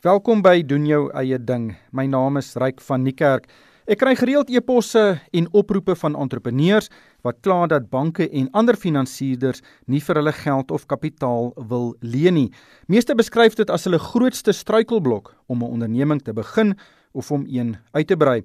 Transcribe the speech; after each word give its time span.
Welkom 0.00 0.38
by 0.40 0.62
doen 0.64 0.86
jou 0.88 1.10
eie 1.12 1.36
ding. 1.36 1.74
My 1.92 2.06
naam 2.08 2.40
is 2.40 2.54
Ryk 2.56 2.78
van 2.80 3.02
Niekerk. 3.04 3.44
Ek 3.84 3.98
kry 4.00 4.14
gereeld 4.16 4.48
e-posse 4.48 5.02
en 5.36 5.48
oproepe 5.52 5.92
van 6.00 6.14
entrepreneurs 6.16 6.88
wat 7.20 7.42
kla 7.44 7.66
dat 7.68 7.90
banke 7.92 8.24
en 8.24 8.48
ander 8.56 8.78
finansierders 8.80 9.60
nie 9.84 10.00
vir 10.00 10.22
hulle 10.22 10.32
geld 10.32 10.72
of 10.72 10.86
kapitaal 10.88 11.50
wil 11.68 11.90
leen 12.00 12.38
nie. 12.38 12.46
Meeste 12.88 13.12
beskryf 13.12 13.58
dit 13.60 13.68
as 13.68 13.84
hulle 13.84 14.00
grootste 14.00 14.56
struikelblok 14.56 15.34
om 15.52 15.60
'n 15.60 15.68
onderneming 15.68 16.24
te 16.24 16.32
begin 16.32 16.78
of 17.12 17.30
om 17.30 17.44
een 17.44 17.76
uit 17.92 18.06
te 18.06 18.16
brei. 18.16 18.40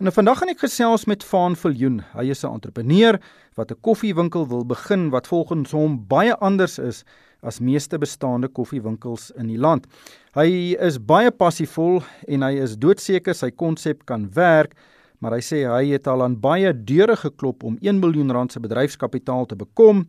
En 0.00 0.12
vandag 0.12 0.38
gaan 0.38 0.48
ek 0.48 0.58
gesels 0.58 1.06
met 1.06 1.24
Vaan 1.24 1.54
Viljoen. 1.54 2.02
Hy 2.14 2.30
is 2.30 2.42
'n 2.42 2.50
entrepreneur 2.50 3.20
wat 3.54 3.70
'n 3.70 3.80
koffiewinkel 3.80 4.48
wil 4.48 4.66
begin 4.66 5.10
wat 5.10 5.26
volgens 5.28 5.70
hom 5.70 6.06
baie 6.08 6.34
anders 6.34 6.78
is 6.78 7.04
as 7.46 7.60
meeste 7.62 7.98
bestaande 8.02 8.50
koffiewinkels 8.52 9.30
in 9.38 9.50
die 9.52 9.60
land. 9.60 9.86
Hy 10.36 10.74
is 10.82 10.98
baie 10.98 11.30
passievol 11.30 12.02
en 12.28 12.44
hy 12.46 12.56
is 12.64 12.76
doodseker 12.80 13.36
sy 13.36 13.52
konsep 13.54 14.04
kan 14.08 14.26
werk, 14.34 14.74
maar 15.22 15.36
hy 15.38 15.42
sê 15.44 15.62
hy 15.64 15.92
het 15.94 16.08
al 16.10 16.24
aan 16.26 16.36
baie 16.40 16.72
deure 16.74 17.16
geklop 17.16 17.64
om 17.64 17.78
1 17.80 18.02
miljoen 18.02 18.34
rand 18.34 18.52
se 18.52 18.60
bedryfskapitaal 18.60 19.46
te 19.48 19.56
bekom, 19.56 20.04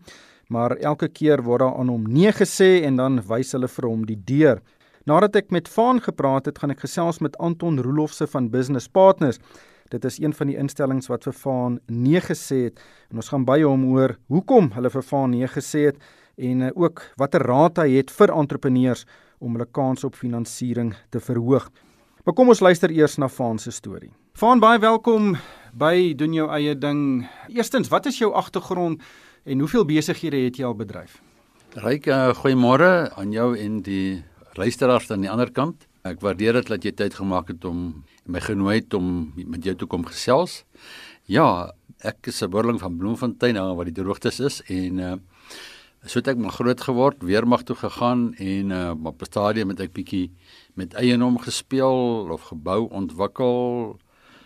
maar 0.50 0.76
elke 0.80 1.08
keer 1.12 1.44
word 1.44 1.64
daar 1.64 1.78
aan 1.80 1.92
hom 1.92 2.10
nee 2.12 2.32
gesê 2.36 2.84
en 2.88 3.00
dan 3.00 3.22
wys 3.30 3.54
hulle 3.56 3.70
vir 3.72 3.88
hom 3.88 4.04
die 4.08 4.20
deur. 4.28 4.62
Nadat 5.08 5.38
ek 5.40 5.54
met 5.56 5.70
Vaan 5.72 6.02
gepraat 6.04 6.50
het, 6.50 6.58
gaan 6.60 6.74
ek 6.74 6.84
gesels 6.84 7.22
met 7.24 7.38
Anton 7.40 7.80
Roelofse 7.80 8.28
van 8.28 8.50
Business 8.52 8.90
Partners. 8.92 9.40
Dit 9.88 10.04
is 10.04 10.18
een 10.20 10.34
van 10.36 10.50
die 10.52 10.58
instellings 10.60 11.08
wat 11.08 11.24
vir 11.24 11.36
Vaan 11.36 11.78
nee 11.88 12.20
gesê 12.20 12.66
het 12.68 12.82
en 13.08 13.22
ons 13.22 13.30
gaan 13.32 13.46
by 13.48 13.62
hom 13.64 13.86
hoor 13.88 14.18
hoekom 14.28 14.74
hulle 14.76 14.92
vir 14.92 15.06
Vaan 15.08 15.32
nee 15.32 15.48
gesê 15.48 15.86
het 15.92 16.02
en 16.38 16.62
uh, 16.62 16.70
ook 16.76 17.02
watter 17.18 17.42
raad 17.42 17.82
hy 17.82 17.98
het 17.98 18.14
vir 18.14 18.34
entrepreneurs 18.34 19.06
om 19.42 19.58
hulle 19.58 19.68
kans 19.74 20.06
op 20.06 20.18
finansiering 20.18 20.94
te 21.14 21.22
verhoog. 21.22 21.70
Maar 22.26 22.36
kom 22.38 22.52
ons 22.54 22.62
luister 22.62 22.92
eers 22.94 23.18
na 23.18 23.30
Vaan 23.30 23.60
se 23.60 23.72
storie. 23.72 24.12
Vaan, 24.38 24.62
baie 24.62 24.80
welkom 24.80 25.36
by 25.74 26.14
doen 26.18 26.34
jou 26.36 26.48
eie 26.54 26.76
ding. 26.78 27.26
Eerstens, 27.50 27.90
wat 27.90 28.06
is 28.06 28.20
jou 28.22 28.34
agtergrond 28.38 29.02
en 29.48 29.64
hoeveel 29.64 29.86
besighede 29.88 30.44
het 30.46 30.60
jy 30.60 30.66
al 30.68 30.78
bedryf? 30.78 31.22
Ryk, 31.78 32.10
uh, 32.10 32.34
goeiemôre 32.38 33.10
aan 33.18 33.34
jou 33.34 33.54
en 33.58 33.82
die 33.86 34.24
luisteraars 34.58 35.10
aan 35.14 35.26
die 35.26 35.32
ander 35.32 35.50
kant. 35.54 35.88
Ek 36.06 36.22
waardeer 36.22 36.60
dit 36.60 36.70
dat 36.70 36.86
jy 36.86 36.94
tyd 36.94 37.18
gemaak 37.18 37.50
het 37.54 37.66
om 37.66 38.04
my 38.30 38.42
genooi 38.44 38.80
het 38.80 38.94
om 38.98 39.34
met 39.36 39.66
jou 39.66 39.76
toe 39.78 39.88
kom 39.90 40.06
gesels. 40.06 40.64
Ja, 41.26 41.72
ek 42.06 42.30
is 42.30 42.42
'n 42.44 42.50
boerling 42.50 42.80
van 42.80 42.98
Bloemfontein, 42.98 43.56
waar 43.56 43.86
die 43.86 43.94
droogtes 44.04 44.40
is 44.40 44.62
en 44.68 45.00
uh 45.00 45.16
so 46.06 46.20
het 46.20 46.28
ek 46.28 46.38
maar 46.38 46.52
groot 46.52 46.82
geword, 46.82 47.24
weermag 47.24 47.64
toe 47.64 47.76
gegaan 47.76 48.34
en 48.36 48.72
uh 48.72 48.94
op 49.04 49.22
'n 49.22 49.26
stadium 49.26 49.70
het 49.70 49.80
ek 49.80 49.94
bietjie 49.94 50.32
met 50.74 50.94
eienaam 50.94 51.38
gespeel 51.40 52.28
of 52.32 52.42
gebou 52.42 52.90
ontwikkel, 52.90 53.98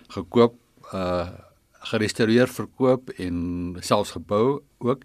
gekoop, 0.08 0.56
uh 0.94 1.30
gerestoreer, 1.82 2.48
verkoop 2.48 3.10
en 3.10 3.76
selfs 3.80 4.12
gebou 4.12 4.62
ook. 4.78 5.04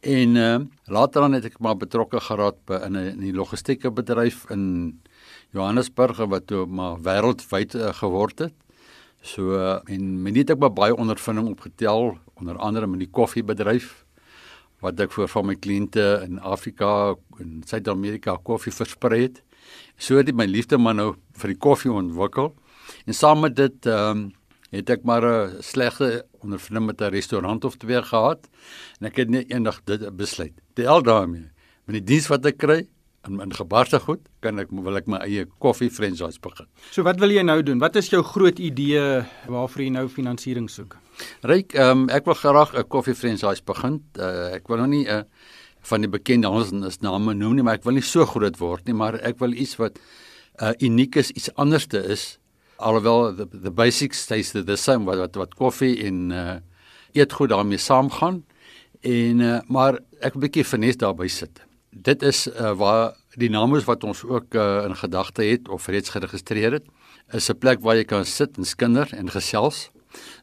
En 0.00 0.34
uh, 0.34 0.58
later 0.84 1.20
dan 1.20 1.32
het 1.32 1.44
ek 1.44 1.58
maar 1.58 1.76
betrokke 1.76 2.20
geraak 2.20 2.54
by 2.64 2.78
in 2.86 2.96
'n 2.96 3.06
in 3.18 3.20
die 3.20 3.34
logistieke 3.34 3.90
bedryf 3.90 4.50
in 4.50 5.00
Johannesburg 5.50 6.16
wat 6.16 6.46
toe 6.46 6.66
maar 6.66 6.96
wêreldwyd 7.02 7.74
uh, 7.74 7.92
geword 7.92 8.38
het. 8.38 8.54
So 9.20 9.52
uh, 9.58 9.80
en 9.84 10.22
my 10.22 10.30
het 10.30 10.50
ek 10.50 10.58
baie 10.58 10.94
ondervinding 10.96 11.48
opgetel 11.48 12.18
onder 12.34 12.56
andere 12.56 12.86
met 12.86 12.98
die 12.98 13.10
koffiebedryf 13.10 14.04
wat 14.84 15.00
ek 15.00 15.12
vir 15.12 15.28
van 15.28 15.46
my 15.46 15.56
kliënte 15.58 16.06
in 16.24 16.38
Afrika 16.38 17.14
en 17.42 17.62
Suid-Amerika 17.66 18.36
koffie 18.46 18.72
versprei 18.72 19.22
het. 19.26 19.42
So 19.98 20.18
het 20.18 20.30
my 20.34 20.46
liefde 20.46 20.78
maar 20.78 20.94
nou 20.94 21.14
vir 21.40 21.54
die 21.54 21.58
koffie 21.58 21.92
ontwikkel. 21.92 22.52
En 23.06 23.14
saam 23.14 23.40
met 23.46 23.56
dit 23.56 23.86
ehm 23.86 24.10
um, 24.10 24.28
het 24.68 24.90
ek 24.90 25.04
maar 25.04 25.24
'n 25.24 25.62
slegte 25.62 26.26
ondervinding 26.44 26.86
met 26.86 27.00
'n 27.00 27.10
restaurant 27.10 27.64
of 27.64 27.76
twee 27.76 28.02
gehad 28.02 28.48
en 29.00 29.06
ek 29.06 29.16
het 29.16 29.30
net 29.30 29.50
eendag 29.50 29.80
dit 29.84 30.16
besluit. 30.16 30.52
Tel 30.74 31.02
daarmee. 31.02 31.48
Met 31.84 31.94
die 31.94 32.04
diens 32.04 32.28
wat 32.28 32.46
ek 32.46 32.58
kry 32.58 32.86
in 33.26 33.40
in 33.40 33.54
gebarste 33.54 34.00
goed, 34.00 34.20
kan 34.40 34.58
ek 34.58 34.68
wil 34.70 34.96
ek 34.96 35.06
my 35.06 35.18
eie 35.18 35.46
koffie 35.58 35.90
franchise 35.90 36.38
begin. 36.40 36.66
So 36.90 37.02
wat 37.02 37.18
wil 37.18 37.30
jy 37.30 37.42
nou 37.42 37.62
doen? 37.62 37.78
Wat 37.78 37.96
is 37.96 38.10
jou 38.10 38.22
groot 38.22 38.58
idee 38.58 39.24
waarvoor 39.46 39.82
jy 39.82 39.90
nou 39.90 40.08
finansiering 40.08 40.70
soek? 40.70 40.96
Ryk, 41.42 41.74
um, 41.74 42.08
ek 42.08 42.24
wil 42.24 42.34
graag 42.34 42.74
'n 42.74 42.88
koffie 42.88 43.14
franchise 43.14 43.62
begin. 43.64 44.02
Uh, 44.18 44.54
ek 44.54 44.68
wil 44.68 44.78
nog 44.78 44.88
nie 44.88 45.06
'n 45.06 45.10
uh, 45.10 45.22
van 45.80 46.00
die 46.00 46.10
bekende 46.10 46.48
ons 46.48 47.00
name 47.00 47.34
noem 47.34 47.54
nie, 47.54 47.62
maar 47.62 47.78
ek 47.78 47.84
wil 47.84 47.94
nie 47.94 48.02
so 48.02 48.26
groot 48.26 48.58
word 48.58 48.86
nie, 48.86 48.94
maar 48.94 49.14
ek 49.14 49.38
wil 49.38 49.52
iets 49.52 49.76
wat 49.78 49.98
uh, 50.60 50.72
uniek 50.80 51.16
is, 51.16 51.30
iets 51.30 51.54
anderste 51.54 52.02
is 52.04 52.38
alhoewel 52.78 53.34
the, 53.34 53.46
the 53.46 53.70
basics 53.70 54.22
stays 54.22 54.52
the 54.52 54.76
same 54.76 55.04
wat 55.04 55.18
wat, 55.18 55.36
wat 55.36 55.54
koffie 55.54 55.96
en 56.06 56.30
uh 56.30 56.58
eetgoed 57.16 57.48
daarmee 57.48 57.80
saamgaan 57.80 58.42
en 59.00 59.40
uh, 59.40 59.60
maar 59.66 59.98
ek 60.20 60.36
'n 60.36 60.42
bietjie 60.44 60.64
vernes 60.64 60.96
daarby 60.96 61.28
sit. 61.28 61.62
Dit 61.90 62.22
is 62.22 62.46
uh, 62.46 62.76
waar 62.76 63.16
die 63.34 63.50
naam 63.50 63.74
is 63.74 63.84
wat 63.88 64.04
ons 64.04 64.22
ook 64.24 64.54
uh, 64.54 64.84
in 64.84 64.94
gedagte 64.94 65.42
het 65.42 65.68
of 65.68 65.86
reeds 65.86 66.10
geregistreer 66.10 66.72
het. 66.72 66.86
Is 67.32 67.48
'n 67.48 67.58
plek 67.58 67.80
waar 67.80 67.96
jy 67.96 68.04
kan 68.04 68.24
sit 68.24 68.56
en 68.58 68.64
skinder 68.64 69.08
en 69.12 69.30
gesels. 69.30 69.90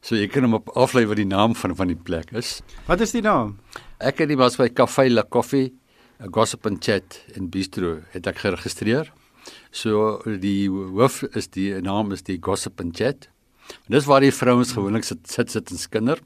So 0.00 0.16
jy 0.16 0.28
kan 0.30 0.46
hom 0.46 0.58
op 0.60 0.70
aflei 0.76 1.04
wat 1.06 1.20
die 1.20 1.28
naam 1.28 1.54
van 1.54 1.74
van 1.76 1.88
die 1.92 1.98
plek 1.98 2.32
is. 2.32 2.60
Wat 2.86 3.00
is 3.00 3.12
die 3.16 3.22
naam? 3.22 3.58
Ek 3.98 4.22
het 4.22 4.28
die 4.28 4.38
was 4.38 4.58
by 4.60 4.68
Café 4.68 5.08
La 5.10 5.24
Coffee, 5.24 5.72
'n 6.20 6.32
gossip 6.32 6.66
and 6.66 6.80
chat 6.80 7.20
in 7.34 7.50
Bistro 7.50 8.02
het 8.12 8.26
ek 8.26 8.38
geregistreer. 8.38 9.12
So 9.70 10.22
die 10.24 10.68
hoof 10.68 11.22
is 11.36 11.48
die 11.48 11.74
naam 11.80 12.12
is 12.12 12.22
die 12.22 12.38
Gossip 12.42 12.80
and 12.80 12.96
Chat. 12.96 13.28
En 13.86 13.96
dis 13.96 14.06
waar 14.06 14.22
die 14.22 14.32
vrouens 14.34 14.72
gewoonlik 14.72 15.04
sit 15.04 15.26
sit 15.30 15.50
sit 15.50 15.70
en 15.70 15.78
skinder 15.78 16.20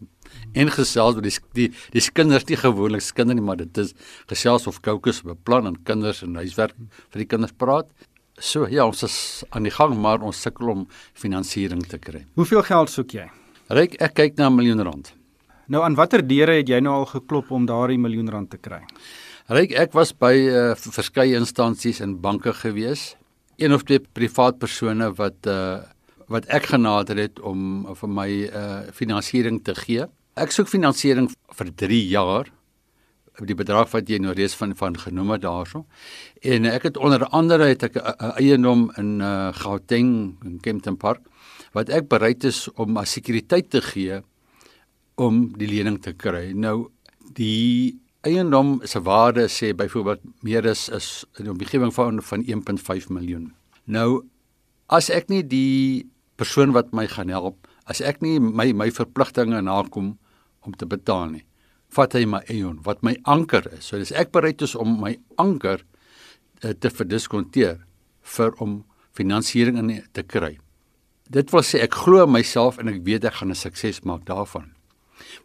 en 0.52 0.70
gesels 0.70 1.16
met 1.16 1.26
die 1.26 1.38
die 1.56 1.68
die 1.94 2.02
kinders 2.14 2.46
nie 2.48 2.58
gewoonlik 2.60 3.02
skinder 3.02 3.34
nie, 3.34 3.44
maar 3.44 3.58
dit 3.60 3.78
is 3.82 3.94
gesels 4.30 4.68
of 4.70 4.80
kokes 4.84 5.22
beplan 5.26 5.66
en 5.70 5.78
kinders 5.88 6.22
en 6.26 6.36
huiswerk 6.36 6.76
vir 6.76 7.24
die 7.24 7.28
kinders 7.32 7.56
praat. 7.56 7.88
So 8.40 8.66
ja, 8.72 8.86
ons 8.88 9.02
is 9.04 9.44
aan 9.50 9.68
die 9.68 9.74
gang, 9.74 9.94
maar 10.00 10.24
ons 10.24 10.40
sukkel 10.40 10.72
om 10.72 10.86
finansiering 11.12 11.84
te 11.86 11.98
kry. 12.00 12.24
Hoeveel 12.40 12.62
geld 12.64 12.90
soek 12.90 13.12
jy? 13.12 13.26
Ryk, 13.68 14.00
ek 14.00 14.14
kyk 14.14 14.36
na 14.38 14.48
'n 14.48 14.56
miljoen 14.56 14.82
rand. 14.82 15.12
Nou 15.68 15.84
aan 15.84 15.94
watter 15.94 16.26
deure 16.26 16.56
het 16.56 16.68
jy 16.68 16.80
nou 16.80 16.94
al 16.94 17.06
geklop 17.06 17.50
om 17.50 17.66
daardie 17.66 17.98
miljoen 17.98 18.28
rand 18.28 18.50
te 18.50 18.56
kry? 18.56 18.80
Ryk, 19.48 19.72
ek 19.72 19.92
was 19.92 20.12
by 20.12 20.34
uh, 20.34 20.74
verskeie 20.74 21.36
instansies 21.36 22.00
en 22.00 22.20
banke 22.20 22.52
gewees 22.52 23.14
een 23.60 23.74
of 23.74 23.82
twee 23.84 24.00
privaat 24.00 24.58
persone 24.58 25.12
wat 25.20 25.46
uh 25.46 25.80
wat 26.30 26.44
ek 26.46 26.68
genader 26.70 27.18
het 27.18 27.40
om 27.42 27.82
vir 27.98 28.08
my 28.08 28.28
uh 28.46 28.82
finansiering 28.94 29.56
te 29.66 29.74
gee. 29.74 30.04
Ek 30.38 30.52
soek 30.54 30.68
finansiering 30.70 31.26
vir 31.58 31.72
3 31.74 31.98
jaar 32.06 32.46
die 33.46 33.56
bedrag 33.56 33.90
wat 33.92 34.08
jy 34.08 34.18
nou 34.18 34.34
reeds 34.36 34.56
van 34.58 34.74
van 34.76 34.96
genoem 34.98 35.30
het 35.30 35.42
daarso. 35.42 35.86
En 36.42 36.66
ek 36.66 36.82
het 36.82 36.96
onder 36.96 37.24
andere 37.26 37.64
het 37.64 37.82
ek 37.82 37.96
'n 37.96 38.32
eiendom 38.36 38.90
in 38.96 39.20
uh 39.20 39.52
Gauteng 39.52 40.36
in 40.44 40.60
Kempton 40.60 40.96
Park 40.96 41.20
wat 41.72 41.88
ek 41.88 42.08
bereid 42.08 42.44
is 42.44 42.68
om 42.74 42.96
as 42.96 43.12
sekuriteit 43.12 43.70
te 43.70 43.80
gee 43.80 44.22
om 45.14 45.52
die 45.58 45.68
lening 45.68 46.00
te 46.02 46.12
kry. 46.12 46.52
Nou 46.52 46.90
die 47.34 48.00
eiendom 48.20 48.80
se 48.84 49.00
waarde 49.00 49.48
sê 49.48 49.72
byvoorbeeld 49.76 50.20
meer 50.42 50.64
is 50.64 50.88
is 50.88 51.24
in 51.38 51.44
die 51.44 51.52
omgewing 51.52 51.94
van 51.94 52.22
van 52.22 52.44
1.5 52.44 53.08
miljoen. 53.08 53.52
Nou 53.84 54.24
as 54.88 55.10
ek 55.10 55.28
nie 55.28 55.42
die 55.46 56.10
persoon 56.36 56.72
wat 56.72 56.92
my 56.92 57.06
gaan 57.06 57.28
help, 57.28 57.68
as 57.84 58.00
ek 58.00 58.20
nie 58.24 58.38
my 58.40 58.72
my 58.72 58.90
verpligtinge 58.90 59.60
nakom 59.62 60.18
om 60.66 60.76
te 60.76 60.86
betaal 60.86 61.30
nie, 61.30 61.44
vat 61.96 62.14
hy 62.14 62.24
my 62.24 62.40
eon 62.48 62.80
wat 62.86 63.02
my 63.02 63.16
anker 63.24 63.66
is. 63.72 63.86
So 63.86 63.98
dis 63.98 64.12
ek 64.12 64.32
bereid 64.32 64.62
is 64.62 64.74
om 64.74 65.00
my 65.00 65.16
anker 65.38 65.82
uh, 66.62 66.72
te 66.72 66.90
verdiskonteer 66.90 67.80
vir 68.36 68.58
om 68.62 68.84
finansiering 69.16 69.78
in 69.78 69.94
te 70.12 70.22
kry. 70.22 70.58
Dit 71.30 71.50
wil 71.54 71.62
sê 71.66 71.82
ek 71.82 71.94
glo 72.04 72.26
myself 72.26 72.78
en 72.78 72.88
ek 72.88 73.02
weet 73.06 73.24
ek 73.24 73.40
gaan 73.40 73.50
'n 73.50 73.58
sukses 73.58 74.04
maak 74.04 74.26
daarvan 74.26 74.70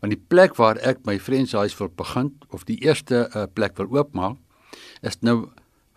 want 0.01 0.13
die 0.13 0.21
plek 0.31 0.55
waar 0.59 0.79
ek 0.83 1.03
my 1.07 1.17
franchise 1.21 1.77
wil 1.79 1.91
begin 1.97 2.33
of 2.55 2.65
die 2.69 2.77
eerste 2.85 3.25
uh, 3.27 3.45
plek 3.47 3.77
wil 3.79 3.91
oopmaak 3.99 4.37
is 5.05 5.19
nou 5.21 5.49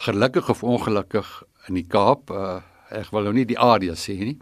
gelukkig 0.05 0.51
of 0.53 0.63
ongelukkig 0.63 1.29
in 1.69 1.79
die 1.81 1.87
Kaap 1.87 2.31
uh, 2.31 2.61
ek 2.95 3.13
wil 3.15 3.29
nou 3.29 3.35
nie 3.37 3.47
die 3.49 3.59
area 3.59 3.97
sê 3.99 4.17
nie 4.21 4.39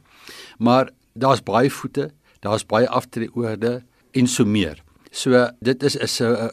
maar 0.58 0.92
daar's 1.14 1.44
baie 1.44 1.70
voete 1.72 2.10
daar's 2.44 2.66
baie 2.68 2.88
aftreeorde 2.88 3.80
en 4.16 4.30
so 4.30 4.44
meer 4.44 4.82
So 5.16 5.46
dit 5.64 5.82
is 5.82 5.96
is 5.96 6.20
'n 6.20 6.50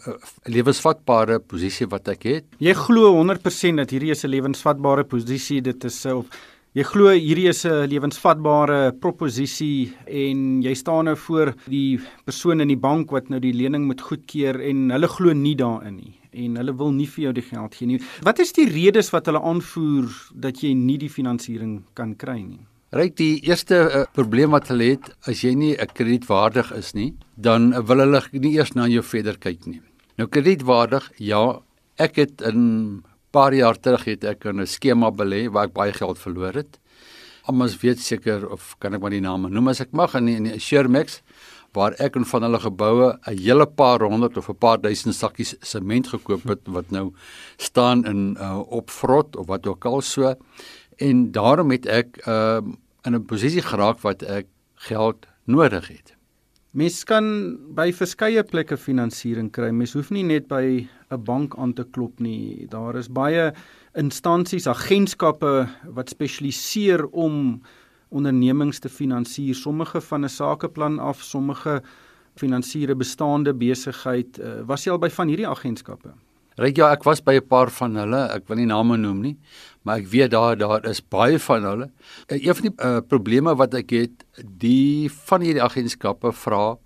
lewensvatbare 0.48 1.40
posisie 1.40 1.88
wat 1.88 2.08
ek 2.08 2.24
het. 2.24 2.46
Jy 2.60 2.74
glo 2.74 3.12
100% 3.12 3.78
dat 3.78 3.92
hierdie 3.92 4.12
is 4.12 4.24
'n 4.24 4.30
lewensvatbare 4.30 5.04
posisie. 5.04 5.62
Dit 5.62 5.84
is 5.84 6.06
of 6.06 6.26
Jy 6.74 6.84
glo 6.84 7.12
hierdie 7.12 7.50
is 7.50 7.66
'n 7.66 7.86
lewensvatbare 7.88 8.94
proposisie 8.94 9.94
en 10.08 10.62
jy 10.64 10.74
staan 10.74 11.06
nou 11.06 11.16
voor 11.16 11.54
die 11.70 12.00
persoon 12.26 12.62
in 12.62 12.68
die 12.68 12.80
bank 12.80 13.12
wat 13.12 13.30
nou 13.30 13.40
die 13.40 13.54
lening 13.54 13.86
moet 13.86 14.02
goedkeur 14.02 14.60
en 14.60 14.90
hulle 14.90 15.08
glo 15.08 15.34
nie 15.34 15.56
daarin 15.56 15.96
nie. 15.96 16.20
en 16.34 16.56
hulle 16.58 16.74
wil 16.74 16.92
nie 16.92 17.08
vir 17.08 17.24
jou 17.24 17.34
die 17.34 17.46
geld 17.46 17.76
gee 17.76 17.88
nie. 17.88 18.00
Wat 18.26 18.40
is 18.40 18.54
die 18.54 18.66
redes 18.66 19.12
wat 19.14 19.26
hulle 19.30 19.42
aanvoer 19.42 20.10
dat 20.34 20.62
jy 20.64 20.74
nie 20.74 20.98
die 20.98 21.10
finansiering 21.10 21.84
kan 21.94 22.16
kry 22.16 22.40
nie? 22.42 22.60
Ryk 22.94 23.16
die 23.18 23.40
eerste 23.48 23.78
uh, 23.90 24.04
probleem 24.14 24.54
wat 24.54 24.68
hulle 24.70 24.92
het, 24.92 25.08
as 25.26 25.40
jy 25.42 25.56
nie 25.58 25.74
'n 25.74 25.90
kredietwaardig 25.98 26.70
is 26.78 26.94
nie, 26.94 27.16
dan 27.36 27.74
wil 27.88 28.04
hulle 28.06 28.22
nie 28.34 28.54
eers 28.54 28.76
na 28.76 28.86
jou 28.86 29.02
verder 29.02 29.38
kyk 29.38 29.66
nie. 29.66 29.82
Nou 30.18 30.28
kredietwaardig, 30.28 31.10
ja, 31.18 31.62
ek 31.98 32.16
het 32.22 32.42
in 32.42 33.04
paar 33.34 33.54
jaar 33.54 33.80
terug 33.82 34.06
het 34.06 34.24
ek 34.24 34.46
in 34.46 34.62
'n 34.62 34.68
skema 34.68 35.10
belê 35.10 35.50
waar 35.50 35.66
ek 35.66 35.74
baie 35.74 35.94
geld 35.94 36.20
verloor 36.20 36.54
het. 36.54 36.78
Almal 37.46 37.74
weet 37.82 38.00
seker 38.00 38.48
of 38.48 38.76
kan 38.80 38.94
ek 38.94 39.02
maar 39.02 39.10
die 39.10 39.22
name 39.22 39.50
noem 39.50 39.68
as 39.70 39.82
ek 39.82 39.92
mag 39.92 40.14
in 40.16 40.26
die, 40.26 40.36
in 40.36 40.44
die 40.44 40.60
Shermax 40.60 41.22
waar 41.74 41.96
ek 42.00 42.16
in 42.16 42.26
van 42.26 42.44
hulle 42.44 42.60
geboue 42.60 43.18
'n 43.26 43.38
hele 43.38 43.66
paar 43.66 44.00
honderd 44.02 44.38
of 44.38 44.50
'n 44.50 44.56
paar 44.56 44.78
duisend 44.78 45.16
sakkies 45.16 45.56
sement 45.62 46.08
gekoop 46.08 46.44
het 46.44 46.62
wat 46.68 46.92
nou 46.92 47.12
staan 47.58 48.06
in 48.06 48.38
uh, 48.40 48.60
op 48.60 48.92
vrot 48.92 49.36
of 49.36 49.48
wat 49.48 49.66
ook 49.68 49.86
al 49.86 50.02
so 50.02 50.36
en 50.98 51.32
daarom 51.32 51.72
het 51.72 51.86
ek 51.86 52.28
uh, 52.28 52.62
in 53.06 53.16
'n 53.16 53.26
posisie 53.26 53.62
geraak 53.62 54.02
wat 54.02 54.24
ek 54.24 54.48
geld 54.76 55.26
nodig 55.46 55.88
het. 55.88 56.16
Mens 56.74 57.04
kan 57.04 57.58
by 57.76 57.92
verskeie 57.94 58.44
plekke 58.44 58.78
finansiering 58.78 59.52
kry. 59.52 59.72
Mens 59.72 59.94
hoef 59.94 60.10
nie 60.10 60.24
net 60.24 60.48
by 60.48 60.88
'n 61.12 61.24
bank 61.24 61.54
aan 61.58 61.74
te 61.74 61.84
klop 61.84 62.20
nie. 62.20 62.66
Daar 62.70 62.96
is 62.96 63.08
baie 63.08 63.54
instansies, 63.94 64.68
agentskappe 64.68 65.70
wat 65.86 66.10
spesialiseer 66.10 67.06
om 67.12 67.62
ondernemings 68.10 68.80
te 68.80 68.90
finansier, 68.90 69.56
sommige 69.56 70.02
van 70.02 70.24
'n 70.24 70.30
sakeplan 70.30 71.00
af, 71.00 71.22
sommige 71.22 71.82
finansiere 72.36 72.96
bestaande 72.96 73.54
besigheid. 73.54 74.40
Uh, 74.40 74.66
was 74.66 74.86
jy 74.86 74.92
al 74.92 75.00
by 75.00 75.10
van 75.10 75.28
hierdie 75.28 75.48
agentskappe? 75.48 76.14
Ryk 76.58 76.78
ja, 76.78 76.92
ek 76.94 77.04
was 77.04 77.22
by 77.22 77.34
'n 77.36 77.48
paar 77.48 77.70
van 77.70 77.96
hulle. 77.96 78.30
Ek 78.34 78.48
wil 78.48 78.58
nie 78.58 78.66
name 78.66 78.98
noem 78.98 79.22
nie, 79.22 79.38
maar 79.84 80.00
ek 80.02 80.08
weet 80.12 80.32
daar 80.32 80.58
daar 80.58 80.86
is 80.90 81.02
baie 81.02 81.40
van 81.40 81.64
hulle. 81.68 81.90
Uh, 82.28 82.38
een 82.40 82.56
van 82.56 82.68
die 82.68 82.74
uh, 82.74 83.00
probleme 83.08 83.56
wat 83.56 83.74
ek 83.80 83.96
het, 83.96 84.26
die 84.40 85.10
van 85.28 85.44
hierdie 85.46 85.64
agentskappe 85.64 86.34
vra 86.44 86.78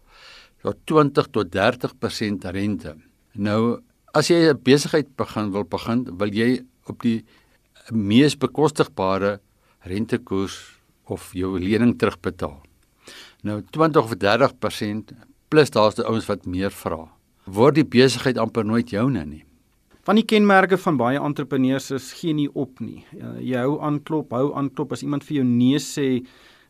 so 0.62 0.74
20 0.90 1.30
tot 1.32 1.52
30% 1.54 2.48
rente. 2.52 2.96
Nou, 3.38 3.80
as 4.14 4.30
jy 4.30 4.50
'n 4.50 4.62
besigheid 4.64 5.16
begin 5.16 5.52
wil 5.52 5.64
begin, 5.64 6.06
wil 6.18 6.34
jy 6.34 6.66
op 6.88 7.02
die 7.02 7.24
mees 7.92 8.36
bekostigbare 8.36 9.40
rentekoers 9.86 10.80
of 11.06 11.32
jou 11.34 11.60
lening 11.60 11.98
terugbetaal. 11.98 12.62
Nou 13.44 13.62
20 13.72 14.04
of 14.04 14.16
30% 14.18 15.14
plus 15.48 15.70
daar's 15.70 15.96
die 15.96 16.06
ouens 16.06 16.26
wat 16.28 16.46
meer 16.46 16.72
vra. 16.72 17.08
Word 17.46 17.76
die 17.76 17.88
besigheid 17.88 18.38
amper 18.38 18.66
nooit 18.66 18.90
joune 18.90 19.24
nie. 19.26 19.47
Van 20.08 20.16
die 20.16 20.24
kenmerke 20.24 20.78
van 20.80 20.96
baie 20.96 21.20
entrepreneurs 21.20 21.90
is 21.92 22.14
gee 22.16 22.32
nie 22.32 22.48
op 22.56 22.80
nie. 22.80 23.02
Jy 23.44 23.60
hou 23.60 23.74
aanklop, 23.84 24.32
hou 24.32 24.54
aanklop 24.56 24.94
as 24.96 25.02
iemand 25.04 25.26
vir 25.28 25.42
jou 25.42 25.44
nee 25.48 25.82
sê, 25.84 26.22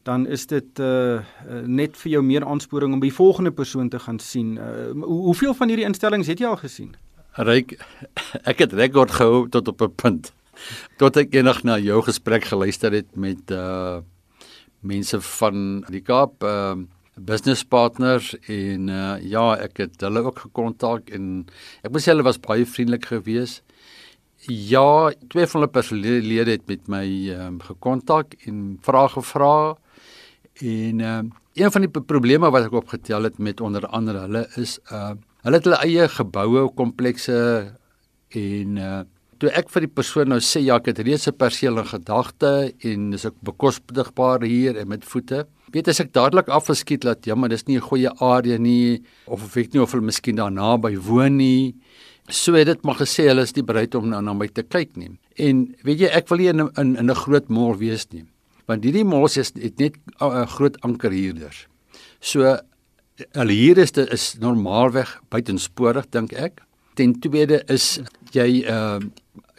dan 0.09 0.25
is 0.25 0.47
dit 0.49 0.81
uh 0.81 1.19
net 1.67 1.99
vir 2.01 2.15
jou 2.15 2.23
meer 2.25 2.45
aansporing 2.47 2.95
om 2.95 3.03
die 3.03 3.13
volgende 3.13 3.51
persoon 3.53 3.91
te 3.93 4.01
gaan 4.01 4.17
sien. 4.17 4.55
Uh, 4.57 4.89
hoeveel 5.05 5.53
van 5.53 5.69
hierdie 5.69 5.85
instellings 5.85 6.31
het 6.31 6.41
jy 6.41 6.49
al 6.49 6.57
gesien? 6.63 6.95
Ryk 7.37 7.75
ek 8.51 8.65
het 8.65 8.73
rekord 8.73 9.13
gehou 9.19 9.45
tot 9.53 9.69
op 9.69 9.85
'n 9.85 9.93
punt. 10.01 10.33
Tot 10.97 11.21
ek 11.21 11.37
eendag 11.37 11.61
na 11.61 11.77
jou 11.77 12.01
gesprek 12.01 12.49
geluister 12.49 12.91
het 12.91 13.13
met 13.15 13.53
uh 13.53 14.01
mense 14.81 15.21
van 15.21 15.83
die 15.93 16.01
Kaap 16.01 16.41
ehm 16.41 16.81
uh, 16.81 16.96
business 17.17 17.63
partners 17.65 18.33
en 18.47 18.89
uh, 18.89 19.15
ja, 19.25 19.45
ek 19.57 19.81
het 19.83 20.05
hulle 20.05 20.23
ook 20.27 20.43
gekontak 20.45 21.09
en 21.15 21.47
ek 21.83 21.91
moet 21.91 22.03
sê 22.03 22.13
hulle 22.13 22.25
was 22.27 22.39
baie 22.41 22.65
vriendelik 22.65 23.09
geweest. 23.09 23.63
Ja, 24.47 25.09
twee 25.33 25.47
van 25.49 25.61
hulle 25.61 25.73
personeellede 25.73 26.53
het 26.53 26.67
met 26.69 26.85
my 26.91 27.05
um, 27.33 27.57
gekontak 27.65 28.37
en 28.47 28.77
vrae 28.85 29.09
gevra 29.15 29.57
en 30.61 31.01
um, 31.01 31.33
een 31.57 31.73
van 31.73 31.85
die 31.85 31.89
probleme 31.89 32.51
wat 32.53 32.67
ek 32.67 32.77
opgetel 32.77 33.25
het 33.25 33.41
met 33.41 33.61
onder 33.65 33.87
andere 33.89 34.27
hulle 34.27 34.45
is 34.61 34.77
uh 34.93 35.15
hulle 35.45 35.61
het 35.61 35.67
hulle 35.67 35.77
eie 35.85 36.07
geboue 36.11 36.65
komplekse 36.75 37.37
en 38.35 38.77
uh 38.77 39.03
toe 39.41 39.51
ek 39.53 39.69
vir 39.69 39.85
die 39.85 39.93
persoon 39.93 40.31
nou 40.33 40.39
sê 40.41 40.63
ja, 40.65 40.79
ek 40.81 40.89
het 40.91 40.99
reeds 41.05 41.27
'n 41.29 41.37
perseel 41.37 41.77
in 41.77 41.85
gedagte 41.85 42.73
en 42.89 43.11
dis 43.11 43.25
ek 43.25 43.37
bekostigbaar 43.41 44.41
hier 44.41 44.77
en 44.77 44.87
met 44.87 45.05
voete. 45.05 45.45
Weet 45.73 45.89
as 45.91 45.99
ek 45.99 46.13
dadelik 46.15 46.47
afgeskiet 46.53 47.03
laat, 47.03 47.25
ja, 47.27 47.35
maar 47.35 47.49
dis 47.49 47.67
nie 47.67 47.77
'n 47.77 47.89
goeie 47.89 48.11
area 48.19 48.57
nie 48.57 49.03
of 49.27 49.43
of 49.43 49.57
ek 49.57 49.73
nie 49.73 49.81
of 49.81 49.91
hulle 49.91 50.05
miskien 50.05 50.35
daar 50.35 50.51
naby 50.51 50.95
woon 50.95 51.37
nie. 51.37 51.75
So 52.29 52.53
het 52.53 52.67
dit 52.67 52.83
maar 52.83 52.95
gesê 52.95 53.27
hulle 53.27 53.41
is 53.41 53.55
nie 53.55 53.63
bereid 53.63 53.95
om 53.95 54.09
na, 54.09 54.21
na 54.21 54.33
my 54.33 54.47
te 54.47 54.63
kyk 54.63 54.95
nie. 54.95 55.17
En 55.37 55.75
weet 55.83 55.99
jy, 55.99 56.07
ek 56.07 56.29
wil 56.29 56.37
nie 56.37 56.47
in 56.47 56.59
in 56.77 56.95
in 56.95 57.09
'n 57.09 57.15
groot 57.15 57.49
mall 57.49 57.77
wees 57.77 58.07
nie. 58.11 58.23
Want 58.67 58.83
hierdie 58.83 59.05
malls 59.05 59.37
is 59.37 59.51
het 59.55 59.79
net 59.79 59.95
uh, 60.21 60.45
groot 60.45 60.79
ankerhuurders. 60.81 61.67
So 62.19 62.57
hulle 63.33 63.53
hier 63.53 63.77
is 63.77 63.91
dit 63.91 64.11
is 64.13 64.35
normaalweg 64.39 65.21
buitensporig 65.29 66.09
dink 66.11 66.33
ek. 66.33 66.61
Ten 66.95 67.19
tweede 67.19 67.63
is 67.67 67.99
jy 68.31 68.63
uh 68.67 68.99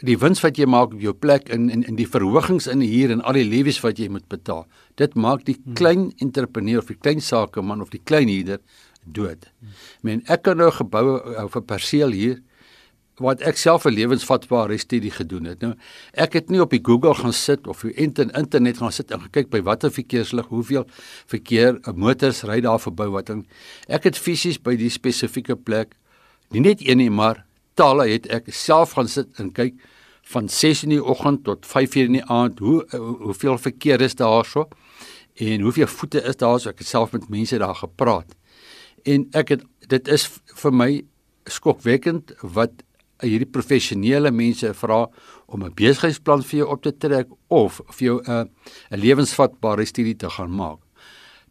die 0.05 0.15
wins 0.15 0.39
wat 0.39 0.55
jy 0.55 0.63
maak 0.69 0.93
op 0.95 1.01
jou 1.03 1.13
plek 1.13 1.49
in 1.51 1.69
in 1.69 1.83
in 1.83 1.97
die 1.97 2.07
verhogings 2.07 2.67
in 2.71 2.79
hier 2.81 3.11
en 3.11 3.21
al 3.21 3.35
die 3.35 3.47
lewies 3.47 3.81
wat 3.83 3.99
jy 3.99 4.07
moet 4.07 4.27
betaal. 4.31 4.65
Dit 4.99 5.15
maak 5.15 5.45
die 5.47 5.57
hmm. 5.57 5.77
klein 5.79 6.05
entrepreneur 6.19 6.83
of 6.83 6.91
die 6.91 6.99
klein 6.99 7.23
sakeman 7.23 7.81
of 7.81 7.93
die 7.93 8.03
klein 8.03 8.29
huurder 8.31 8.59
dood. 9.03 9.47
Men 10.05 10.23
ek 10.27 10.43
kan 10.47 10.59
nou 10.59 10.71
gebou 10.75 11.19
of 11.45 11.55
'n 11.55 11.65
perseel 11.65 12.11
hier 12.11 12.39
wat 13.19 13.41
ek 13.41 13.57
self 13.57 13.85
'n 13.85 13.93
lewensvatbare 13.93 14.77
studie 14.77 15.11
gedoen 15.11 15.45
het. 15.45 15.61
Nou 15.61 15.73
ek 16.13 16.33
het 16.33 16.49
nie 16.49 16.61
op 16.61 16.71
die 16.71 16.83
Google 16.83 17.13
gaan 17.13 17.33
sit 17.33 17.67
of 17.67 17.83
op 17.83 17.91
internet 17.91 18.77
gaan 18.77 18.91
sit 18.91 19.11
en 19.11 19.21
gekyk 19.21 19.49
by 19.49 19.61
watter 19.61 19.91
verkeerslig, 19.91 20.47
hoeveel 20.47 20.85
verkeer 21.27 21.79
motors 21.95 22.43
ry 22.43 22.61
daar 22.61 22.79
verby 22.79 23.07
wat 23.07 23.25
dan 23.25 23.45
ek 23.87 24.03
het 24.03 24.17
fisies 24.17 24.57
by 24.57 24.75
die 24.75 24.89
spesifieke 24.89 25.55
plek 25.55 25.95
nie 26.51 26.61
net 26.61 26.79
een 26.81 26.97
nie 26.97 27.09
maar 27.09 27.45
talle 27.75 28.07
het 28.07 28.27
ek 28.27 28.51
self 28.51 28.91
gaan 28.97 29.07
sit 29.07 29.27
en 29.39 29.51
kyk 29.51 29.75
van 30.29 30.49
6 30.49 30.83
in 30.83 30.89
die 30.89 31.03
oggend 31.03 31.43
tot 31.43 31.65
5 31.65 31.95
uur 31.95 32.05
in 32.05 32.17
die 32.19 32.25
aand 32.25 32.59
hoe 32.59 32.85
hoeveel 32.91 33.57
verkeer 33.57 34.01
is 34.01 34.15
daarso 34.15 34.67
en 35.39 35.61
hoeveel 35.61 35.87
voete 35.87 36.21
is 36.31 36.39
daar 36.41 36.59
so 36.59 36.73
ek 36.73 36.83
het 36.83 36.91
self 36.91 37.15
met 37.15 37.29
mense 37.29 37.59
daar 37.61 37.77
gepraat 37.79 38.35
en 39.05 39.25
ek 39.33 39.55
het 39.55 39.65
dit 39.87 40.11
is 40.15 40.27
vir 40.63 40.75
my 40.81 40.89
skokwekkend 41.49 42.35
wat 42.55 42.83
hierdie 43.23 43.49
professionele 43.51 44.31
mense 44.31 44.73
vra 44.81 45.05
om 45.47 45.63
'n 45.63 45.73
besigheidsplan 45.75 46.43
vir 46.43 46.59
jou 46.59 46.67
op 46.75 46.83
te 46.83 46.91
trek 46.91 47.27
of 47.47 47.81
vir 47.87 48.05
jou 48.05 48.21
'n 48.23 48.49
'n 48.91 48.99
lewensvatbare 48.99 49.85
studie 49.85 50.15
te 50.15 50.29
gaan 50.29 50.51
maak 50.51 50.79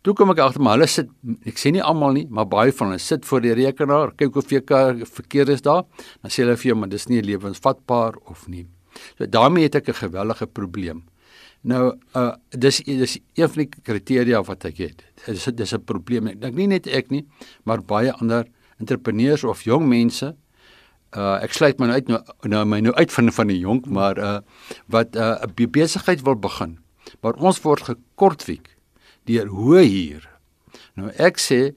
Toe 0.07 0.15
kom 0.15 0.31
ek 0.31 0.39
agter 0.39 0.63
maar 0.63 0.79
hulle 0.79 0.87
sit 0.87 1.11
ek 1.49 1.59
sê 1.59 1.73
nie 1.75 1.83
almal 1.83 2.15
nie, 2.15 2.27
maar 2.31 2.47
baie 2.47 2.73
van 2.73 2.93
hulle 2.93 3.03
sit 3.03 3.27
voor 3.27 3.43
die 3.43 3.55
rekenaar, 3.59 4.15
kyk 4.17 4.39
hoeveel 4.39 5.05
verkeer 5.11 5.51
is 5.51 5.65
daar, 5.67 5.85
dan 6.23 6.31
sê 6.31 6.45
hulle 6.45 6.57
vir 6.57 6.71
jou 6.71 6.77
maar 6.79 6.89
dis 6.93 7.09
nie 7.11 7.23
lewensvatbaar 7.23 8.17
of 8.31 8.47
nie. 8.49 8.67
So 9.19 9.27
daarmee 9.27 9.67
het 9.67 9.75
ek 9.75 9.89
'n 9.89 10.09
gewellige 10.09 10.47
probleem. 10.47 11.03
Nou 11.63 11.97
uh 12.15 12.33
dis 12.51 12.83
dis 12.87 13.19
een 13.35 13.49
van 13.49 13.65
die 13.65 13.69
kriteria 13.83 14.43
wat 14.47 14.65
ek 14.65 14.79
het. 14.79 15.03
Dis 15.27 15.45
dis 15.45 15.75
'n 15.75 15.85
probleem. 15.85 16.27
Ek 16.27 16.41
dink 16.41 16.55
nie 16.55 16.67
net 16.67 16.87
ek 16.87 17.11
nie, 17.11 17.27
maar 17.65 17.83
baie 17.83 18.13
ander 18.13 18.47
entrepreneurs 18.79 19.45
of 19.45 19.63
jong 19.63 19.89
mense 19.89 20.37
uh 21.17 21.39
ek 21.43 21.53
sluit 21.53 21.79
my 21.81 21.87
nou 21.87 21.95
uit 21.95 22.09
nou, 22.09 22.21
nou 22.45 22.65
my 22.65 22.81
nou 22.81 22.95
uit 22.95 23.13
van 23.13 23.33
van 23.33 23.49
die 23.49 23.59
jonk, 23.59 23.87
maar 23.87 24.19
uh 24.19 24.41
wat 24.87 25.17
uh 25.17 25.41
'n 25.43 25.71
besigheid 25.71 26.23
wil 26.23 26.37
begin. 26.37 26.79
Maar 27.21 27.35
ons 27.35 27.61
word 27.61 27.83
gekortwiek 27.83 28.77
deur 29.25 29.47
hoe 29.47 29.81
hier. 29.81 30.29
Nou 30.95 31.11
ek 31.17 31.39
sê 31.39 31.75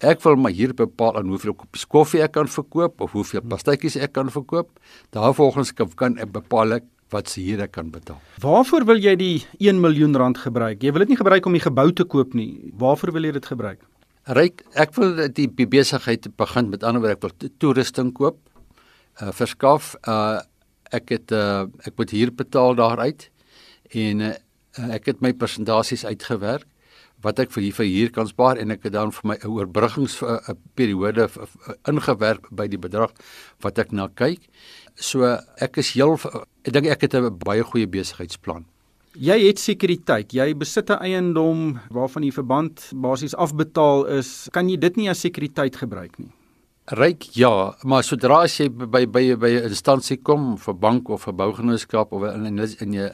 ek 0.00 0.20
wil 0.22 0.36
maar 0.36 0.52
hier 0.52 0.74
bepaal 0.74 1.16
aan 1.16 1.28
hoeveel 1.28 1.54
koppies 1.54 1.86
koffie 1.86 2.22
ek 2.22 2.32
kan 2.32 2.48
verkoop 2.48 3.00
of 3.00 3.12
hoeveel 3.12 3.40
pastytjies 3.40 3.96
ek 3.96 4.12
kan 4.12 4.30
verkoop. 4.30 4.68
Daarvolgens 5.10 5.72
kan 5.72 6.18
ek 6.18 6.32
bepaal 6.32 6.72
ek 6.72 6.84
wat 7.14 7.30
se 7.30 7.42
hier 7.44 7.62
ek 7.64 7.74
kan 7.78 7.90
betaal. 7.94 8.20
Waarvoor 8.42 8.86
wil 8.90 9.02
jy 9.02 9.14
die 9.20 9.36
1 9.62 9.80
miljoen 9.82 10.16
rand 10.18 10.40
gebruik? 10.42 10.82
Jy 10.82 10.92
wil 10.94 11.04
dit 11.04 11.14
nie 11.14 11.20
gebruik 11.20 11.46
om 11.46 11.56
die 11.56 11.62
gebou 11.64 11.88
te 11.92 12.06
koop 12.06 12.34
nie. 12.34 12.72
Waarvoor 12.80 13.14
wil 13.16 13.28
jy 13.28 13.34
dit 13.38 13.46
gebruik? 13.52 13.82
Ryk, 14.34 14.64
ek 14.80 14.94
wil 14.96 15.18
die 15.36 15.48
besigheid 15.68 16.30
begin 16.40 16.70
met 16.72 16.84
ander 16.84 17.04
woorde 17.04 17.18
ek 17.18 17.24
wil 17.26 17.52
toerusting 17.60 18.14
koop. 18.16 18.40
Uh 19.20 19.30
verskaf 19.36 19.94
uh 20.08 20.40
ek 20.94 21.10
het 21.14 21.32
uh 21.32 21.66
ek 21.86 21.96
moet 21.98 22.14
hier 22.14 22.32
betaal 22.34 22.76
daaruit 22.78 23.28
en 23.94 24.22
uh, 24.30 24.34
ek 24.94 25.12
het 25.12 25.20
my 25.22 25.32
presentasies 25.38 26.04
uitgewerk 26.06 26.66
wat 27.24 27.40
ek 27.40 27.52
vir 27.54 27.64
hier 27.64 27.76
vir 27.78 27.88
hier 27.88 28.10
kan 28.12 28.28
spaar 28.28 28.60
en 28.60 28.74
ek 28.74 28.84
het 28.88 28.94
dan 28.96 29.12
vir 29.14 29.28
my 29.30 29.36
'n 29.40 29.52
oorbruggingsperiode 29.56 31.28
ingewerk 31.88 32.48
by 32.50 32.66
die 32.68 32.80
bedrag 32.80 33.12
wat 33.64 33.78
ek 33.78 33.92
na 33.92 34.08
kyk. 34.08 34.40
So 34.94 35.26
ek 35.60 35.78
is 35.82 35.94
heel 35.94 36.18
ek 36.64 36.72
dink 36.72 36.86
ek 36.86 37.00
het 37.02 37.14
'n 37.14 37.38
baie 37.38 37.62
goeie 37.62 37.86
besigheidsplan. 37.86 38.64
Jy 39.14 39.46
het 39.46 39.58
sekuriteit. 39.58 40.32
Jy 40.32 40.54
besit 40.54 40.90
'n 40.90 40.98
eiendom 40.98 41.80
waarvan 41.90 42.22
die 42.22 42.32
verband 42.32 42.90
basies 42.94 43.34
afbetaal 43.34 44.06
is. 44.06 44.48
Kan 44.52 44.68
jy 44.68 44.76
dit 44.76 44.96
nie 44.96 45.08
as 45.08 45.20
sekuriteit 45.20 45.76
gebruik 45.76 46.18
nie? 46.18 46.32
Ryk 46.86 47.22
ja, 47.32 47.74
maar 47.82 48.02
sodra 48.02 48.42
as 48.42 48.58
jy 48.58 48.68
by 48.68 49.06
by 49.06 49.36
by 49.36 49.48
'n 49.48 49.68
instansie 49.70 50.18
kom 50.22 50.58
vir 50.58 50.74
bank 50.74 51.08
of 51.08 51.22
vir 51.22 51.32
bougenootskap 51.32 52.12
of 52.12 52.22
in 52.34 52.46
in, 52.46 52.58
in 52.80 52.92
jy 52.92 53.10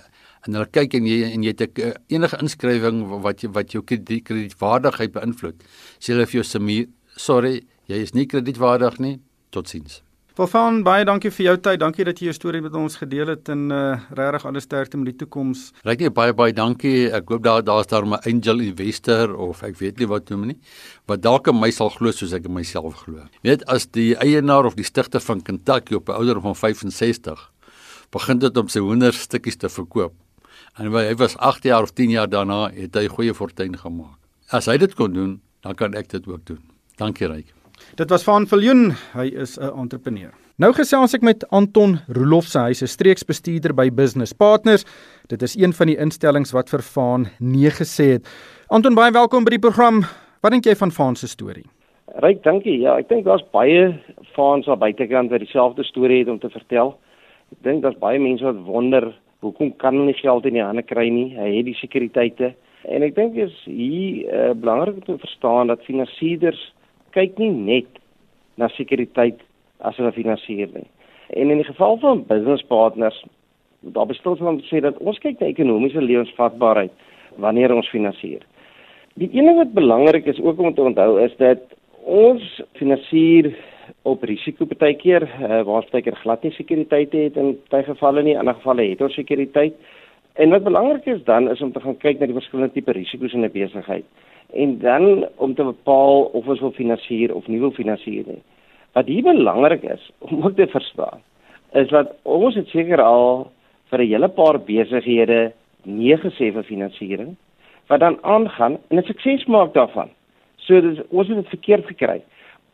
en 0.46 0.54
hulle 0.54 0.66
kyk 0.66 0.94
en 0.94 1.06
jy 1.06 1.22
en 1.34 1.42
jy 1.42 1.48
het 1.48 1.60
ek, 1.60 1.78
enige 2.08 2.40
inskrywing 2.40 3.04
wat 3.22 3.42
jy 3.42 3.50
wat 3.52 3.72
jou 3.72 3.82
krediet, 3.82 4.24
kredietwaardigheid 4.24 5.12
beïnvloed. 5.12 5.62
Sê 6.00 6.14
hulle 6.14 6.26
vir 6.26 6.40
jou 6.40 6.44
Samir, 6.44 6.88
sorry, 7.16 7.60
jy 7.86 7.96
is 7.96 8.14
nie 8.14 8.26
kredietwaardig 8.26 8.98
nie. 8.98 9.20
Totsiens. 9.50 10.02
Volfaan 10.40 10.78
baie 10.80 11.04
dankie 11.04 11.28
vir 11.36 11.44
jou 11.44 11.52
tyd. 11.60 11.82
Dankie 11.82 12.04
dat 12.08 12.16
jy 12.16 12.30
jou 12.30 12.32
storie 12.32 12.62
met 12.64 12.72
ons 12.78 12.94
gedeel 12.96 13.28
het 13.28 13.50
en 13.52 13.66
uh 13.76 14.06
regtig 14.16 14.46
alles 14.48 14.64
sterkte 14.64 14.96
met 14.96 15.10
die 15.10 15.18
toekoms. 15.20 15.66
Nie 15.84 16.08
baie 16.08 16.32
baie 16.32 16.54
dankie. 16.56 17.10
Ek 17.12 17.28
hoop 17.28 17.42
daar 17.44 17.60
daar's 17.62 17.90
daar 17.90 18.06
'n 18.06 18.16
angel 18.24 18.60
investor 18.64 19.36
of 19.36 19.62
ek 19.62 19.76
weet 19.76 19.98
nie 19.98 20.06
wat 20.08 20.30
noem 20.30 20.46
nie 20.46 20.58
wat 21.06 21.20
dalk 21.20 21.48
in 21.48 21.60
my 21.60 21.70
sal 21.70 21.90
glo 21.90 22.10
soos 22.10 22.32
ek 22.32 22.46
in 22.46 22.54
myself 22.54 23.04
glo. 23.04 23.28
Weet 23.42 23.66
as 23.68 23.84
die 23.84 24.16
eienaar 24.16 24.64
of 24.64 24.76
die 24.76 24.84
stigter 24.84 25.20
van 25.20 25.42
Kentucky 25.42 25.94
op 25.94 26.08
'n 26.08 26.12
ouderdom 26.12 26.42
van 26.42 26.56
65 26.56 27.52
begin 28.10 28.38
dit 28.38 28.56
om 28.56 28.68
sy 28.68 28.80
hoenderstukkies 28.80 29.56
te 29.56 29.68
verkoop. 29.68 30.14
En 30.78 30.90
hy 30.90 31.14
was 31.16 31.36
8 31.36 31.64
jaar 31.64 31.82
of 31.82 31.92
10 31.92 32.10
jaar 32.10 32.28
daarna 32.28 32.70
het 32.72 32.94
hy 32.94 33.08
goeie 33.08 33.34
fortuin 33.34 33.76
gemaak. 33.76 34.16
As 34.48 34.66
hy 34.66 34.78
dit 34.78 34.94
kon 34.94 35.12
doen, 35.12 35.40
dan 35.60 35.74
kan 35.74 35.94
ek 35.94 36.08
dit 36.08 36.26
ook 36.26 36.46
doen. 36.46 36.62
Dankie 36.96 37.26
Ryk. 37.26 37.59
Dit 37.96 38.10
was 38.10 38.24
Van 38.24 38.46
Viljoen, 38.46 38.92
hy 39.12 39.26
is 39.26 39.58
'n 39.58 39.72
entrepreneur. 39.78 40.32
Nou 40.60 40.72
gesels 40.72 41.14
ek 41.14 41.22
met 41.22 41.44
Anton 41.50 41.98
Roelofse, 42.08 42.58
hy's 42.58 42.82
'n 42.82 42.86
streeksbestuurder 42.86 43.74
by 43.74 43.90
Business 43.90 44.32
Partners. 44.32 44.84
Dit 45.28 45.42
is 45.42 45.56
een 45.56 45.72
van 45.72 45.86
die 45.86 45.96
instellings 45.96 46.52
wat 46.52 46.68
vir 46.68 46.82
Van 46.82 47.26
nee 47.38 47.70
gesê 47.70 48.04
het. 48.12 48.28
Anton, 48.68 48.94
baie 48.94 49.12
welkom 49.12 49.44
by 49.44 49.50
die 49.50 49.58
program. 49.58 50.04
Wat 50.42 50.52
dink 50.52 50.64
jy 50.64 50.74
van 50.74 50.90
Van 50.90 51.16
se 51.16 51.26
storie? 51.28 51.64
Ryk, 52.20 52.42
dankie. 52.42 52.78
Ja, 52.80 52.96
ek 52.98 53.08
dink 53.08 53.24
daar's 53.24 53.44
baie 53.52 54.00
Van 54.34 54.62
se 54.62 54.76
buitekant 54.76 55.30
wat 55.30 55.40
dieselfde 55.40 55.84
storie 55.84 56.18
het 56.18 56.28
om 56.28 56.38
te 56.38 56.50
vertel. 56.50 56.98
Ek 57.52 57.62
dink 57.62 57.82
daar's 57.82 57.98
baie 57.98 58.18
mense 58.18 58.44
wat 58.44 58.56
wonder 58.66 59.14
hoekom 59.40 59.72
kan 59.76 59.94
hulle 59.94 60.10
nie 60.10 60.20
geld 60.20 60.46
in 60.46 60.58
die 60.58 60.62
hande 60.62 60.82
kry 60.82 61.08
nie? 61.08 61.30
Hy 61.36 61.56
het 61.56 61.64
die 61.64 61.78
sekuriteite. 61.80 62.54
En 62.84 63.02
ek 63.02 63.14
dink 63.14 63.36
is 63.36 63.54
hier 63.64 64.28
uh, 64.28 64.52
belangrik 64.52 65.00
om 65.00 65.04
te 65.04 65.18
verstaan 65.18 65.66
dat 65.72 65.84
finansierders 65.84 66.60
kyk 67.16 67.38
nie 67.38 67.50
net 67.50 68.00
na 68.60 68.68
sekuriteit 68.76 69.40
as 69.80 69.96
hulle 70.00 70.12
finansier 70.12 70.68
nie. 70.74 70.86
En 71.30 71.50
in 71.50 71.62
die 71.62 71.68
geval 71.68 71.98
van 72.02 72.24
business 72.28 72.64
partners, 72.68 73.18
daar 73.80 74.08
bestel 74.10 74.34
ons 74.34 74.40
om 74.40 74.60
te 74.60 74.68
sê 74.68 74.82
dat 74.84 74.98
ons 74.98 75.18
kyk 75.22 75.40
na 75.40 75.48
ekonomiese 75.48 76.02
lewensvatbaarheid 76.02 76.92
wanneer 77.40 77.72
ons 77.74 77.88
finansier. 77.92 78.42
Die 79.20 79.30
een 79.32 79.46
ding 79.48 79.58
wat 79.58 79.74
belangrik 79.76 80.26
is 80.30 80.40
ook 80.40 80.58
om 80.58 80.74
te 80.74 80.82
onthou 80.82 81.20
is 81.22 81.34
dat 81.38 81.62
ons 82.04 82.44
finansier 82.78 83.50
op 84.08 84.22
risiko 84.24 84.66
baie 84.78 84.94
keer 84.98 85.26
uh, 85.26 85.62
waar 85.66 85.86
baie 85.92 86.04
keer 86.04 86.18
glad 86.22 86.44
nie 86.44 86.52
sekuriteit 86.56 87.14
het 87.16 87.38
in 87.40 87.56
baie 87.72 87.84
gevalle 87.86 88.22
nie, 88.24 88.34
in 88.34 88.42
ander 88.42 88.58
gevalle 88.58 88.86
het 88.90 89.02
ons 89.04 89.16
sekuriteit. 89.18 89.76
En 90.40 90.50
wat 90.50 90.62
belangrik 90.62 91.06
is 91.06 91.24
dan 91.24 91.50
is 91.50 91.60
om 91.60 91.72
te 91.72 91.80
gaan 91.80 91.96
kyk 92.00 92.18
na 92.18 92.26
die 92.26 92.34
verskillende 92.34 92.72
tipe 92.72 92.92
risiko's 92.96 93.34
in 93.36 93.44
'n 93.44 93.52
besigheid 93.52 94.04
en 94.52 94.78
dan 94.78 95.28
om 95.36 95.54
te 95.54 95.64
bepaal 95.64 96.22
of 96.32 96.46
ons 96.48 96.60
wil 96.60 96.72
finansier 96.72 97.34
of 97.34 97.46
nie 97.46 97.60
wil 97.60 97.70
finansier 97.70 98.24
nie. 98.26 98.42
Wat 98.92 99.06
hier 99.06 99.22
belangrik 99.22 99.82
is 99.82 100.10
om 100.26 100.42
ook 100.44 100.56
te 100.56 100.66
verstaan 100.66 101.20
is 101.72 101.88
dat 101.88 102.16
ons 102.22 102.54
het 102.54 102.66
seker 102.68 103.02
al 103.02 103.50
vir 103.90 104.00
'n 104.00 104.06
hele 104.06 104.28
paar 104.28 104.58
besighede 104.58 105.52
nee 105.84 106.16
gesê 106.16 106.52
vir 106.52 106.62
finansiering 106.62 107.36
wat 107.86 108.00
dan 108.00 108.18
aangaan 108.22 108.78
en 108.88 108.98
'n 108.98 109.02
sukses 109.02 109.44
maak 109.44 109.74
daarvan. 109.74 110.08
So 110.56 110.80
dis 110.80 110.98
ons 111.10 111.28
het 111.28 111.36
dit 111.36 111.48
verkeerd 111.48 111.86
gekry. 111.86 112.22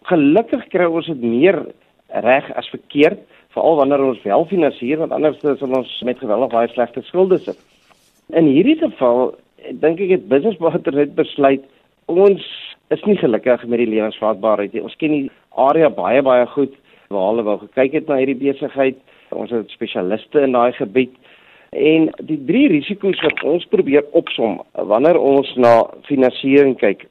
Gelukkig 0.02 0.68
kry 0.68 0.84
ons 0.84 1.06
dit 1.06 1.22
meer 1.22 1.66
reg 2.08 2.52
as 2.54 2.68
verkeerd 2.68 3.22
veral 3.56 3.76
wanneer 3.80 4.04
ons 4.04 4.22
wel 4.22 4.46
finansier 4.50 5.00
want 5.00 5.12
anders 5.12 5.40
sal 5.42 5.78
ons 5.80 5.96
met 6.04 6.18
geweldig 6.18 6.52
baie 6.52 6.68
slegte 6.72 7.02
skulde 7.08 7.38
sit. 7.38 7.58
In 8.34 8.48
hierdie 8.50 8.78
geval 8.80 9.34
dink 9.82 10.00
ek 10.00 10.12
het 10.16 10.28
business 10.28 10.58
partner 10.60 11.00
het 11.02 11.14
besluit 11.18 11.64
ons 12.06 12.42
is 12.94 13.02
nie 13.06 13.16
gelukkig 13.18 13.64
met 13.66 13.80
die 13.82 13.90
lewensvatbaarheid 13.90 14.74
nie. 14.74 14.82
Ons 14.86 14.98
ken 15.00 15.14
die 15.14 15.30
area 15.50 15.90
baie 15.90 16.22
baie 16.22 16.46
goed. 16.54 16.74
Waar 17.10 17.30
hulle 17.30 17.46
wou 17.46 17.56
gekyk 17.62 17.96
het 17.98 18.10
na 18.10 18.20
hierdie 18.20 18.38
besigheid. 18.38 18.98
Ons 19.34 19.54
het 19.54 19.72
spesialiste 19.74 20.42
in 20.46 20.54
daai 20.54 20.72
gebied. 20.76 21.14
En 21.74 22.08
die 22.28 22.38
drie 22.46 22.68
risiko's 22.70 23.20
wat 23.26 23.42
ons 23.46 23.66
probeer 23.72 24.06
opsom 24.18 24.60
wanneer 24.92 25.18
ons 25.18 25.50
na 25.58 25.74
finansiering 26.06 26.76
kyk. 26.78 27.08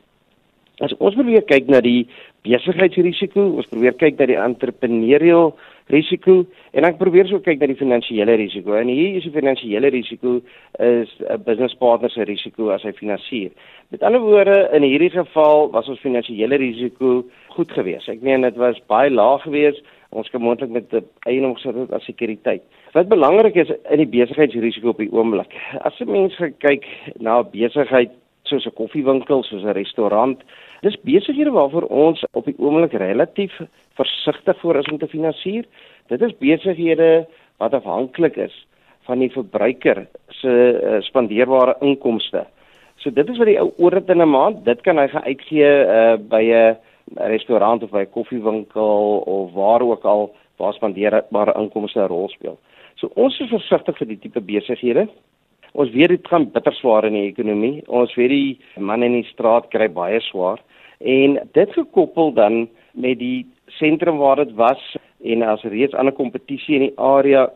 As 0.83 0.95
ons 0.99 1.15
probeer 1.15 1.43
kyk 1.47 1.67
na 1.71 1.81
die 1.83 2.07
besigheidsrisiko, 2.45 3.41
ons 3.59 3.69
probeer 3.71 3.97
kyk 3.99 4.19
na 4.19 4.29
die 4.29 4.37
entrepreneurial 4.39 5.53
risiko 5.93 6.39
en 6.73 6.87
ek 6.87 6.97
probeer 6.97 7.27
so 7.29 7.41
kyk 7.45 7.59
na 7.61 7.69
die 7.69 7.77
finansiële 7.77 8.37
risiko. 8.41 8.75
En 8.77 8.89
hier 8.89 9.17
is 9.19 9.25
die 9.27 9.33
finansiële 9.35 9.91
risiko 9.93 10.39
is 10.79 11.09
'n 11.21 11.43
business 11.45 11.75
partner 11.75 12.09
se 12.09 12.25
risiko 12.25 12.69
as 12.69 12.83
hy 12.83 12.91
finansier. 12.91 13.51
Met 13.91 14.03
ander 14.03 14.21
woorde, 14.21 14.69
in 14.73 14.83
hierdie 14.83 15.11
geval 15.11 15.69
was 15.71 15.87
ons 15.87 15.99
finansiële 15.99 16.57
risiko 16.57 17.25
goed 17.49 17.71
geweest. 17.71 18.09
Ek 18.09 18.21
meen 18.21 18.41
dit 18.41 18.55
was 18.55 18.81
baie 18.87 19.09
laag 19.09 19.41
geweest. 19.43 19.83
Ons 20.11 20.29
kan 20.29 20.41
moontlik 20.41 20.69
met 20.69 20.85
eiendom 21.27 21.55
gesit 21.55 21.91
as 21.91 22.05
sekuriteit. 22.05 22.61
Wat 22.93 23.09
belangrik 23.09 23.55
is 23.55 23.71
in 23.91 23.97
die 23.97 24.07
besigheidsrisiko 24.07 24.89
op 24.89 24.97
die 24.97 25.11
oomblik. 25.11 25.53
As 25.81 25.99
'n 25.99 26.11
mens 26.11 26.35
kyk 26.59 26.85
na 27.19 27.39
'n 27.39 27.49
besigheid 27.51 28.11
soos 28.55 28.71
'n 28.71 28.75
koffiewinkel, 28.75 29.43
soos 29.43 29.63
'n 29.63 29.75
restaurant, 29.75 30.39
dis 30.81 30.95
besighede 31.03 31.51
waarvoor 31.51 31.83
ons 31.83 32.23
op 32.33 32.45
die 32.45 32.55
oomblik 32.57 32.93
relatief 32.93 33.53
versigtig 33.95 34.59
voor 34.59 34.75
is 34.75 34.87
om 34.91 34.97
te 34.97 35.07
finansier. 35.07 35.65
Dit 36.07 36.21
is 36.21 36.37
besighede 36.37 37.27
wat 37.57 37.73
afhanklik 37.73 38.35
is 38.37 38.65
van 39.05 39.19
die 39.19 39.31
verbruiker 39.31 40.07
se 40.29 40.49
uh, 40.49 41.01
spandeerbare 41.01 41.75
inkomste. 41.81 42.45
So 42.97 43.11
dit 43.11 43.29
is 43.29 43.37
wat 43.37 43.47
die 43.47 43.59
ou 43.59 43.71
oorrit 43.77 44.09
in 44.09 44.21
'n 44.21 44.29
maand, 44.29 44.65
dit 44.65 44.81
kan 44.81 44.97
hy 44.97 45.07
gaan 45.07 45.23
uitgee 45.23 45.85
uh, 45.85 46.17
by 46.17 46.43
'n 46.43 46.77
restaurant 47.13 47.83
of 47.83 47.89
by 47.89 48.01
'n 48.01 48.11
koffiewinkel 48.11 49.23
of 49.25 49.53
waar 49.53 49.81
ook 49.81 50.03
al 50.03 50.35
waar 50.57 50.73
spandeerbare 50.73 51.53
inkomste 51.59 51.99
'n 51.99 52.07
rol 52.07 52.29
speel. 52.29 52.57
So 52.95 53.09
ons 53.15 53.39
is 53.39 53.49
versigtig 53.49 53.97
vir 53.97 54.07
die 54.07 54.19
tipe 54.19 54.41
besighede. 54.41 55.07
Ons 55.75 55.91
weet 55.91 56.13
dit 56.13 56.27
gaan 56.31 56.47
bitter 56.51 56.73
swaar 56.73 57.05
in 57.05 57.17
die 57.17 57.27
ekonomie. 57.27 57.81
Ons 57.91 58.13
weet 58.15 58.31
die 58.31 58.59
manne 58.79 59.09
in 59.09 59.17
die 59.19 59.27
straat 59.33 59.67
kry 59.73 59.89
baie 59.91 60.21
swaar 60.23 60.61
en 60.99 61.35
dit 61.53 61.73
gekoppel 61.75 62.31
dan 62.33 62.69
met 62.95 63.19
die 63.19 63.45
sentrum 63.75 64.17
waar 64.17 64.39
dit 64.39 64.53
was 64.55 64.81
en 65.23 65.43
as 65.43 65.65
reeds 65.67 65.97
ander 65.99 66.15
kompetisie 66.15 66.77
in 66.77 66.85
die 66.87 66.95
area 66.95 67.49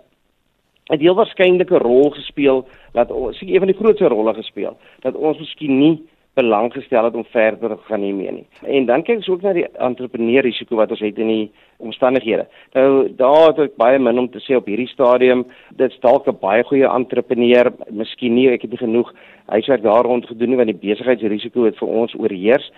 het 0.89 0.99
heel 0.99 1.15
waarskynlik 1.15 1.71
'n 1.71 1.83
rol 1.85 2.09
gespeel 2.11 2.67
dat 2.93 3.11
ons 3.11 3.37
seker 3.37 3.53
een 3.53 3.63
van 3.63 3.71
die 3.71 3.79
grootste 3.79 4.07
rolle 4.07 4.33
gespeel 4.33 4.77
dat 5.01 5.15
ons 5.15 5.39
miskien 5.39 5.79
nie 5.79 5.95
belang 6.39 6.71
gestel 6.73 7.07
het 7.07 7.15
om 7.15 7.25
verder 7.33 7.75
te 7.75 7.87
gaan 7.89 8.05
hiermee 8.05 8.31
nie. 8.31 8.45
En 8.63 8.85
dan 8.89 9.03
kyk 9.03 9.21
ons 9.21 9.31
ook 9.33 9.45
na 9.45 9.53
die 9.57 9.67
entrepreneur 9.89 10.45
risiko 10.45 10.79
wat 10.79 10.91
ons 10.95 11.03
het 11.03 11.19
in 11.19 11.31
die 11.33 11.47
omstandighede. 11.79 12.45
Nou 12.75 13.09
daar 13.19 13.49
het 13.49 13.59
ek 13.65 13.75
baie 13.79 13.99
min 13.99 14.19
om 14.19 14.29
te 14.31 14.41
sê 14.43 14.57
op 14.57 14.67
hierdie 14.69 14.89
stadium. 14.91 15.45
Dit 15.79 15.91
is 15.91 15.99
dalk 16.05 16.27
'n 16.27 16.39
baie 16.41 16.63
goeie 16.63 16.87
entrepreneur, 16.87 17.71
miskien 17.89 18.35
nie, 18.35 18.49
ek 18.49 18.61
het 18.61 18.71
nie 18.71 18.83
genoeg 18.85 19.13
huiswerk 19.49 19.83
daar 19.83 20.05
rond 20.05 20.27
gedoen 20.27 20.49
nie 20.49 20.57
want 20.57 20.71
die 20.71 20.81
besigheidsrisiko 20.89 21.65
het 21.65 21.77
vir 21.77 21.87
ons 21.87 22.15
oorheers. 22.15 22.71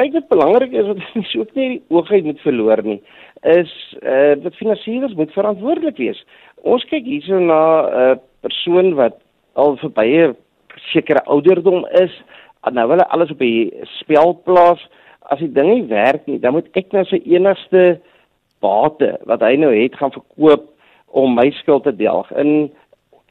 Ryk 0.00 0.12
dit 0.12 0.28
belangrik 0.28 0.72
is 0.72 0.86
wat 0.86 1.02
ons 1.14 1.36
ook 1.36 1.54
nie 1.54 1.68
die 1.68 1.82
oogheid 1.88 2.24
moet 2.24 2.40
verloor 2.40 2.82
nie, 2.82 3.00
is 3.42 3.72
eh 4.02 4.32
uh, 4.32 4.42
dat 4.42 4.54
finansiëerders 4.60 5.14
moet 5.14 5.32
verantwoordelik 5.32 5.96
wees. 5.96 6.24
Ons 6.62 6.84
kyk 6.84 7.04
hierso 7.04 7.38
na 7.38 7.60
'n 7.82 8.00
uh, 8.02 8.16
persoon 8.40 8.94
wat 8.94 9.18
al 9.54 9.76
vir 9.76 9.90
baie 9.90 10.34
sekere 10.92 11.22
ouderdom 11.24 11.86
is, 12.00 12.12
nou 12.72 12.86
wil 12.88 13.02
hy 13.02 13.08
alles 13.12 13.32
op 13.34 13.42
die 13.42 13.72
spel 13.98 14.34
plaas. 14.46 14.82
As 15.32 15.40
die 15.40 15.52
ding 15.52 15.70
nie 15.70 15.86
werk 15.88 16.26
nie, 16.28 16.38
dan 16.38 16.52
moet 16.56 16.68
ek 16.76 16.92
nou 16.92 17.04
sy 17.08 17.20
enigste 17.24 17.98
bate 18.64 19.14
wat 19.28 19.44
hy 19.44 19.54
nou 19.60 19.72
het 19.72 19.96
gaan 19.96 20.12
verkoop 20.12 20.70
om 21.14 21.36
my 21.36 21.46
skuld 21.60 21.86
te 21.86 21.94
delg. 21.96 22.30
En 22.36 22.68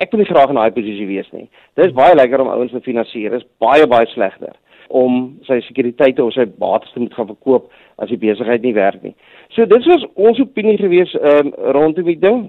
ek 0.01 0.11
wil 0.11 0.23
nie 0.23 0.29
graag 0.29 0.51
in 0.53 0.59
daai 0.59 0.75
posisie 0.75 1.07
wees 1.09 1.29
nie. 1.35 1.47
Dit 1.77 1.89
is 1.89 1.95
baie 1.97 2.15
lekker 2.17 2.41
om 2.41 2.51
ouens 2.53 2.73
te 2.73 2.81
finansier. 2.85 3.33
Dit 3.33 3.43
is 3.43 3.51
baie 3.61 3.87
baie 3.89 4.09
slegter 4.13 4.55
om 4.93 5.39
sy 5.47 5.57
sekuriteite 5.65 6.21
of 6.21 6.35
sy 6.35 6.45
bates 6.59 6.91
te 6.93 7.01
moet 7.01 7.13
gaan 7.17 7.29
verkoop 7.31 7.71
as 8.03 8.11
die 8.11 8.19
besigheid 8.19 8.61
nie 8.65 8.75
werk 8.77 9.01
nie. 9.05 9.15
So 9.55 9.65
dit 9.69 9.87
was 9.89 10.05
ons 10.13 10.41
opinie 10.43 10.77
gewees 10.77 11.13
um, 11.17 11.53
rondom 11.75 12.09
die 12.09 12.19
ding. 12.19 12.45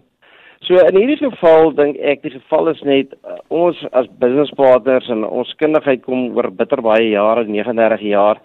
So 0.64 0.80
in 0.80 0.97
hierdie 0.97 1.18
geval 1.21 1.75
dink 1.76 1.99
ek 2.00 2.23
die 2.25 2.33
geval 2.33 2.71
is 2.73 2.80
net 2.88 3.12
uh, 3.21 3.37
ons 3.52 3.80
as 3.92 4.06
business 4.21 4.52
partners 4.56 5.11
en 5.12 5.25
ons 5.26 5.50
kundigheid 5.61 6.04
kom 6.06 6.30
oor 6.37 6.49
bitter 6.56 6.80
baie 6.85 7.11
jare, 7.11 7.44
39 7.44 8.04
jaar. 8.09 8.40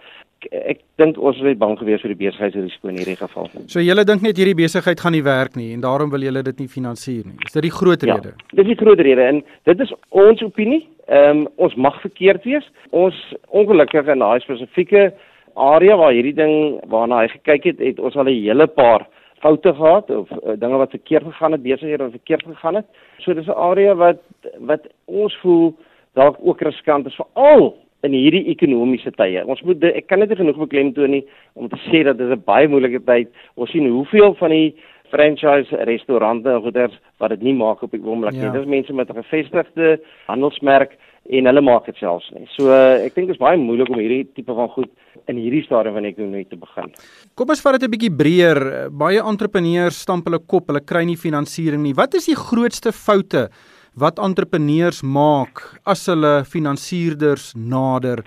Ek 0.50 0.80
dink 1.00 1.16
ons 1.20 1.38
is 1.40 1.56
bang 1.60 1.76
gewees 1.80 2.02
vir 2.04 2.12
die 2.12 2.18
besigheidsrisiko 2.20 2.90
in 2.92 2.98
hierdie 3.00 3.16
geval. 3.16 3.48
So 3.72 3.80
julle 3.84 4.04
dink 4.08 4.24
net 4.24 4.40
hierdie 4.40 4.56
besigheid 4.58 5.00
gaan 5.00 5.16
nie 5.16 5.24
werk 5.24 5.56
nie 5.56 5.70
en 5.76 5.84
daarom 5.84 6.12
wil 6.12 6.24
julle 6.24 6.42
dit 6.44 6.60
nie 6.60 6.68
finansier 6.68 7.24
nie. 7.24 7.38
Is 7.46 7.56
dit 7.56 7.68
die 7.68 7.72
groot 7.72 8.04
ja, 8.04 8.16
rede? 8.16 8.34
Ja, 8.36 8.56
dis 8.60 8.68
die 8.72 8.78
groot 8.80 9.00
rede 9.00 9.28
en 9.28 9.40
dit 9.68 9.84
is 9.86 9.94
ons 10.10 10.44
opinie. 10.44 10.82
Ehm 11.08 11.44
um, 11.44 11.46
ons 11.56 11.76
mag 11.76 11.96
verkeerd 12.04 12.44
wees. 12.48 12.66
Ons 12.92 13.16
ongelukkig 13.48 14.12
in 14.12 14.20
daai 14.24 14.44
spesifieke 14.44 15.08
area 15.56 15.96
waar 15.96 16.12
hierdie 16.12 16.36
ding 16.36 16.54
waarna 16.92 17.24
hy 17.24 17.32
gekyk 17.32 17.72
het, 17.72 17.80
het 17.80 17.98
ons 17.98 18.16
al 18.16 18.28
'n 18.28 18.36
hele 18.44 18.68
paar 18.68 19.08
foute 19.40 19.74
gehad 19.74 20.10
of 20.10 20.30
uh, 20.30 20.56
dinge 20.60 20.76
wat 20.76 20.90
verkeerd 20.90 21.24
gegaan 21.24 21.52
het, 21.52 21.62
besighede 21.62 22.02
wat 22.02 22.18
verkeerd 22.18 22.42
gegaan 22.42 22.74
het. 22.74 22.86
So 23.18 23.34
dis 23.34 23.46
'n 23.46 23.56
area 23.56 23.94
wat 23.94 24.20
wat 24.58 24.88
ons 25.04 25.36
voel 25.42 25.74
dalk 26.14 26.36
ook 26.40 26.60
riskant 26.60 27.06
is 27.06 27.14
veral 27.14 27.76
in 28.02 28.12
hierdie 28.12 28.46
ekonomiese 28.48 29.12
tye. 29.16 29.42
Ons 29.46 29.62
moet 29.62 29.82
ek 29.84 30.06
kan 30.06 30.18
net 30.18 30.32
genoeg 30.36 30.56
beklemtoon 30.56 31.10
nie 31.10 31.24
om 31.52 31.68
te 31.68 31.76
sê 31.88 32.04
dat 32.04 32.18
dit 32.18 32.30
'n 32.30 32.42
baie 32.44 32.68
moeilike 32.68 33.04
tyd. 33.04 33.28
Ons 33.54 33.70
sien 33.70 33.88
hoeveel 33.88 34.34
van 34.34 34.50
die 34.50 34.74
franchise 35.10 35.84
restaurante 35.88 36.50
en 36.50 36.62
goeders 36.64 36.96
wat 37.18 37.34
dit 37.34 37.42
nie 37.42 37.54
maak 37.54 37.82
op 37.82 37.92
die 37.94 38.02
oomblik 38.02 38.36
nie. 38.36 38.48
Ja. 38.48 38.52
Dis 38.54 38.66
mense 38.66 38.92
met 38.92 39.10
'n 39.10 39.22
gevestigde 39.22 40.00
handelsmerk 40.26 40.96
en 41.28 41.46
hulle 41.46 41.60
maak 41.60 41.86
dit 41.86 41.96
selfs 41.96 42.30
nie. 42.34 42.46
So 42.56 42.72
ek 42.72 43.14
dink 43.14 43.28
dit 43.28 43.36
is 43.36 43.42
baie 43.42 43.58
moeilik 43.60 43.90
om 43.92 44.00
hierdie 44.00 44.24
tipe 44.34 44.54
van 44.54 44.68
goed 44.68 44.90
in 45.28 45.36
hierdie 45.36 45.62
stadium 45.66 45.94
van 45.94 46.08
ekonomie 46.08 46.46
te 46.48 46.56
begin. 46.56 46.90
Kom 47.34 47.48
ons 47.48 47.62
vat 47.62 47.78
dit 47.78 47.88
'n 47.88 47.92
bietjie 47.92 48.16
breër. 48.16 48.90
Baie 48.90 49.20
entrepreneurs 49.22 50.00
stamp 50.00 50.24
hulle 50.26 50.38
kop, 50.38 50.68
hulle 50.68 50.80
kry 50.80 51.04
nie 51.04 51.16
finansiering 51.16 51.82
nie. 51.82 51.94
Wat 51.94 52.14
is 52.14 52.26
die 52.26 52.36
grootste 52.36 52.92
foute 52.92 53.48
wat 53.94 54.18
entrepreneurs 54.18 55.02
maak 55.02 55.80
as 55.84 56.06
hulle 56.06 56.44
finansierders 56.44 57.54
nader? 57.54 58.22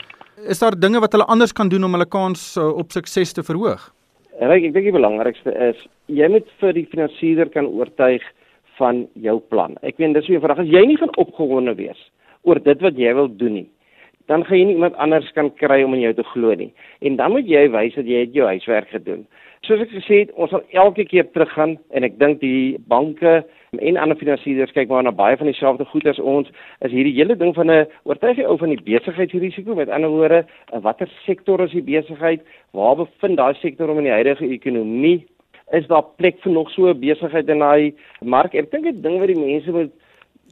Is 0.48 0.60
daar 0.60 0.76
dinge 0.76 1.00
wat 1.00 1.14
hulle 1.14 1.28
anders 1.28 1.54
kan 1.54 1.70
doen 1.70 1.84
om 1.84 1.94
hulle 1.94 2.06
kans 2.06 2.58
uh, 2.58 2.68
op 2.68 2.92
sukses 2.92 3.34
te 3.34 3.44
verhoog? 3.44 3.94
Ryk, 4.44 4.66
ek 4.68 4.74
dink 4.76 4.88
die 4.90 4.96
belangrikste 4.96 5.52
is 5.70 5.78
jy 6.12 6.28
moet 6.28 6.50
vir 6.60 6.74
die 6.76 6.88
finansierder 6.92 7.52
kan 7.54 7.70
oortuig 7.70 8.24
van 8.80 9.06
jou 9.24 9.38
plan. 9.54 9.78
Ek 9.88 10.02
weet 10.02 10.18
dis 10.18 10.28
'n 10.30 10.42
vraag 10.44 10.60
as 10.60 10.68
jy 10.68 10.84
nie 10.86 10.98
van 10.98 11.16
opgewonde 11.16 11.76
wees 11.78 12.02
oor 12.44 12.60
dit 12.60 12.82
wat 12.82 12.98
jy 12.98 13.14
wil 13.14 13.30
doen 13.30 13.54
nie, 13.54 13.70
dan 14.28 14.44
gaan 14.44 14.58
jy 14.58 14.66
nie 14.66 14.76
iemand 14.76 14.96
anders 14.96 15.32
kan 15.32 15.50
kry 15.56 15.84
om 15.84 15.94
in 15.94 16.02
jou 16.02 16.14
te 16.14 16.24
glo 16.24 16.56
nie. 16.56 16.74
En 17.02 17.16
dan 17.16 17.32
moet 17.32 17.48
jy 17.48 17.70
wys 17.72 17.96
dat 17.96 18.06
jy 18.06 18.20
het 18.26 18.34
jou 18.34 18.46
huiswerk 18.46 18.90
gedoen. 18.90 19.26
Soos 19.62 19.80
ek 19.80 19.92
gesê 19.96 20.20
het, 20.20 20.32
ons 20.36 20.50
sal 20.50 20.64
elke 20.72 21.06
keer 21.06 21.32
teruggaan 21.32 21.78
en 21.92 22.04
ek 22.04 22.20
dink 22.20 22.42
die 22.42 22.78
banke 22.88 23.46
en 23.80 23.98
ander 23.98 24.18
finansierders 24.18 24.72
kyk 24.72 24.90
maar 24.90 25.04
na 25.04 25.12
baie 25.12 25.38
van 25.38 25.50
dieselfde 25.50 25.86
goed 25.86 26.06
as 26.08 26.20
ons 26.20 26.50
is 26.86 26.92
hierdie 26.92 27.16
hele 27.16 27.36
ding 27.36 27.54
van 27.56 27.72
'n 27.72 27.88
oortuig 28.04 28.38
jy 28.38 28.46
ou 28.46 28.58
van 28.58 28.70
die 28.70 28.84
besigheidsrisiko 28.84 29.76
met 29.76 29.90
ander 29.90 30.10
woorde 30.10 30.46
watter 30.82 31.10
sektor 31.26 31.62
is 31.64 31.72
die 31.72 31.82
besigheid? 31.82 32.42
Waar 32.72 32.96
bevind 32.96 33.38
daai 33.38 33.54
sektor 33.56 33.90
om 33.90 33.98
in 33.98 34.04
die 34.04 34.18
huidige 34.18 34.46
ekonomie? 34.46 35.26
Is 35.72 35.88
daar 35.88 36.04
plek 36.18 36.40
vir 36.44 36.52
nog 36.52 36.70
so 36.72 36.90
'n 36.90 37.00
besigheid 37.00 37.50
in 37.50 37.60
daai 37.60 37.94
mark? 38.22 38.54
Ek 38.54 38.72
dink 38.72 38.86
'n 38.86 39.02
ding 39.02 39.20
wat 39.20 39.28
die 39.28 39.40
mense 39.40 39.72
moet 39.72 39.92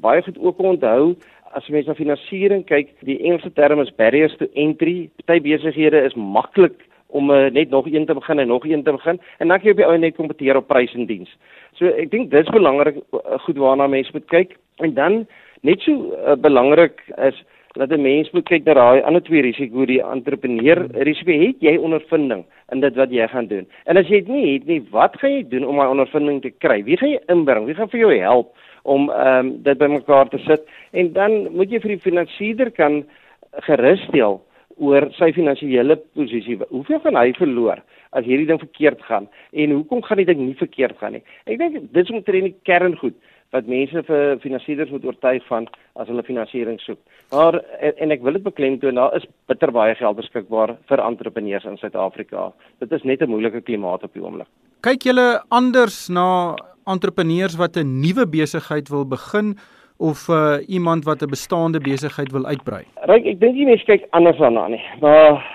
baie 0.02 0.22
goed 0.22 0.38
ook 0.40 0.60
onthou 0.60 1.16
as 1.54 1.66
jy 1.68 1.74
mens 1.74 1.88
na 1.88 1.94
finansiering 1.94 2.64
kyk 2.66 2.94
die 3.02 3.20
Engelse 3.20 3.52
term 3.54 3.82
is 3.82 3.92
barriers 3.92 4.36
to 4.38 4.48
entry. 4.56 5.10
Party 5.26 5.42
besighede 5.42 6.06
is 6.06 6.16
maklik 6.16 6.88
om 7.12 7.32
uh, 7.32 7.50
net 7.52 7.70
nog 7.70 7.88
een 7.88 8.06
te 8.06 8.14
begin 8.14 8.40
en 8.40 8.48
nog 8.48 8.66
een 8.66 8.84
te 8.84 8.92
begin 8.92 9.20
en 9.38 9.48
dan 9.48 9.60
kan 9.60 9.68
jy 9.68 9.72
op 9.72 9.82
die 9.84 9.88
ou 9.88 9.98
net 9.98 10.16
kompeteer 10.16 10.60
op 10.60 10.68
prys 10.68 10.94
en 10.94 11.06
diens. 11.06 11.32
So 11.80 11.88
ek 11.88 12.12
dink 12.12 12.32
dis 12.32 12.50
belangrik 12.56 13.02
uh, 13.14 13.40
goed 13.46 13.58
waarna 13.58 13.88
mense 13.88 14.14
moet 14.14 14.28
kyk 14.32 14.58
en 14.86 14.94
dan 14.94 15.26
net 15.62 15.82
so 15.86 16.14
uh, 16.16 16.36
belangrik 16.36 17.04
is 17.18 17.44
dat 17.74 17.90
'n 17.90 18.02
mens 18.02 18.32
moet 18.32 18.48
kyk 18.50 18.64
na 18.66 18.74
daai 18.74 19.02
ander 19.02 19.22
twee 19.24 19.42
risiko 19.42 19.86
die 19.86 20.04
entrepreneur 20.04 20.88
risiko 20.92 21.32
het 21.32 21.56
jy 21.60 21.78
ondervinding 21.78 22.44
in 22.72 22.80
dit 22.80 22.96
wat 22.96 23.12
jy 23.12 23.28
gaan 23.28 23.48
doen. 23.48 23.68
En 23.86 23.98
as 23.98 24.08
jy 24.08 24.20
dit 24.20 24.28
nie 24.28 24.54
het 24.54 24.66
nie, 24.66 24.82
wat 24.92 25.16
gaan 25.20 25.32
jy 25.32 25.44
doen 25.48 25.66
om 25.66 25.76
daai 25.76 25.90
ondervinding 25.90 26.42
te 26.42 26.50
kry? 26.50 26.84
Wie 26.84 26.98
gaan 26.98 27.10
jy 27.10 27.20
inbring? 27.28 27.66
Wie 27.66 27.76
gaan 27.76 27.90
vir 27.90 28.00
jou 28.00 28.18
help 28.20 28.56
om 28.84 29.10
ehm 29.10 29.46
um, 29.46 29.64
dit 29.64 29.78
bymekaar 29.78 30.28
te 30.30 30.38
sit? 30.38 30.62
En 30.92 31.14
dan 31.14 31.52
moet 31.52 31.72
jy 31.72 31.80
vir 31.80 31.96
die 31.96 32.06
finansiëerder 32.08 32.72
kan 32.72 33.06
gerusstel 33.52 34.42
oor 34.82 35.08
sy 35.18 35.32
finansiële 35.36 35.98
posisie. 36.18 36.58
Hoeveel 36.70 37.02
gaan 37.04 37.20
hy 37.20 37.32
verloor 37.38 37.82
as 38.18 38.26
hierdie 38.28 38.48
ding 38.50 38.60
verkeerd 38.60 39.04
gaan 39.08 39.28
en 39.52 39.76
hoekom 39.78 40.02
gaan 40.04 40.20
die 40.22 40.30
ding 40.32 40.42
nie 40.42 40.58
verkeerd 40.60 40.98
gaan 41.00 41.16
nie? 41.18 41.24
Ek 41.46 41.60
dink 41.62 41.78
dit 41.80 42.02
is 42.02 42.14
omtrent 42.14 42.50
die 42.50 42.58
kerngoed 42.68 43.18
wat 43.52 43.68
mense 43.68 44.04
vir 44.08 44.38
finansiëerders 44.44 44.94
moet 44.94 45.06
oortuig 45.06 45.44
van 45.50 45.68
as 46.00 46.08
hulle 46.08 46.24
finansiering 46.24 46.80
soek. 46.80 47.00
Maar 47.36 47.60
en, 47.84 47.98
en 48.06 48.16
ek 48.16 48.24
wil 48.24 48.38
dit 48.38 48.46
beklemtoon, 48.46 49.00
daar 49.00 49.18
is 49.18 49.28
bitter 49.52 49.74
baie 49.76 49.96
geld 50.00 50.20
beskikbaar 50.22 50.78
vir 50.90 51.04
entrepreneurs 51.04 51.68
in 51.68 51.78
Suid-Afrika. 51.82 52.50
Dit 52.84 52.96
is 52.96 53.04
net 53.04 53.22
'n 53.22 53.32
moeilike 53.32 53.62
klimaat 53.68 54.08
op 54.08 54.14
die 54.14 54.24
oomblik. 54.24 54.48
Kyk 54.82 55.04
julle 55.04 55.44
anders 55.50 56.08
na 56.10 56.56
entrepreneurs 56.88 57.60
wat 57.60 57.78
'n 57.78 58.02
nuwe 58.02 58.26
besigheid 58.26 58.90
wil 58.90 59.06
begin 59.06 59.56
of 60.02 60.28
uh, 60.30 60.58
iemand 60.68 61.06
wat 61.06 61.22
'n 61.22 61.30
bestaande 61.30 61.80
besigheid 61.80 62.32
wil 62.32 62.46
uitbrei? 62.46 62.84
Ryk, 63.12 63.26
ek 63.26 63.40
dink 63.40 63.56
die 63.56 63.66
mense 63.66 63.86
kyk 63.86 64.08
anders 64.10 64.38
daarna 64.38 64.68
nie. 64.68 64.84
Maar 65.02 65.46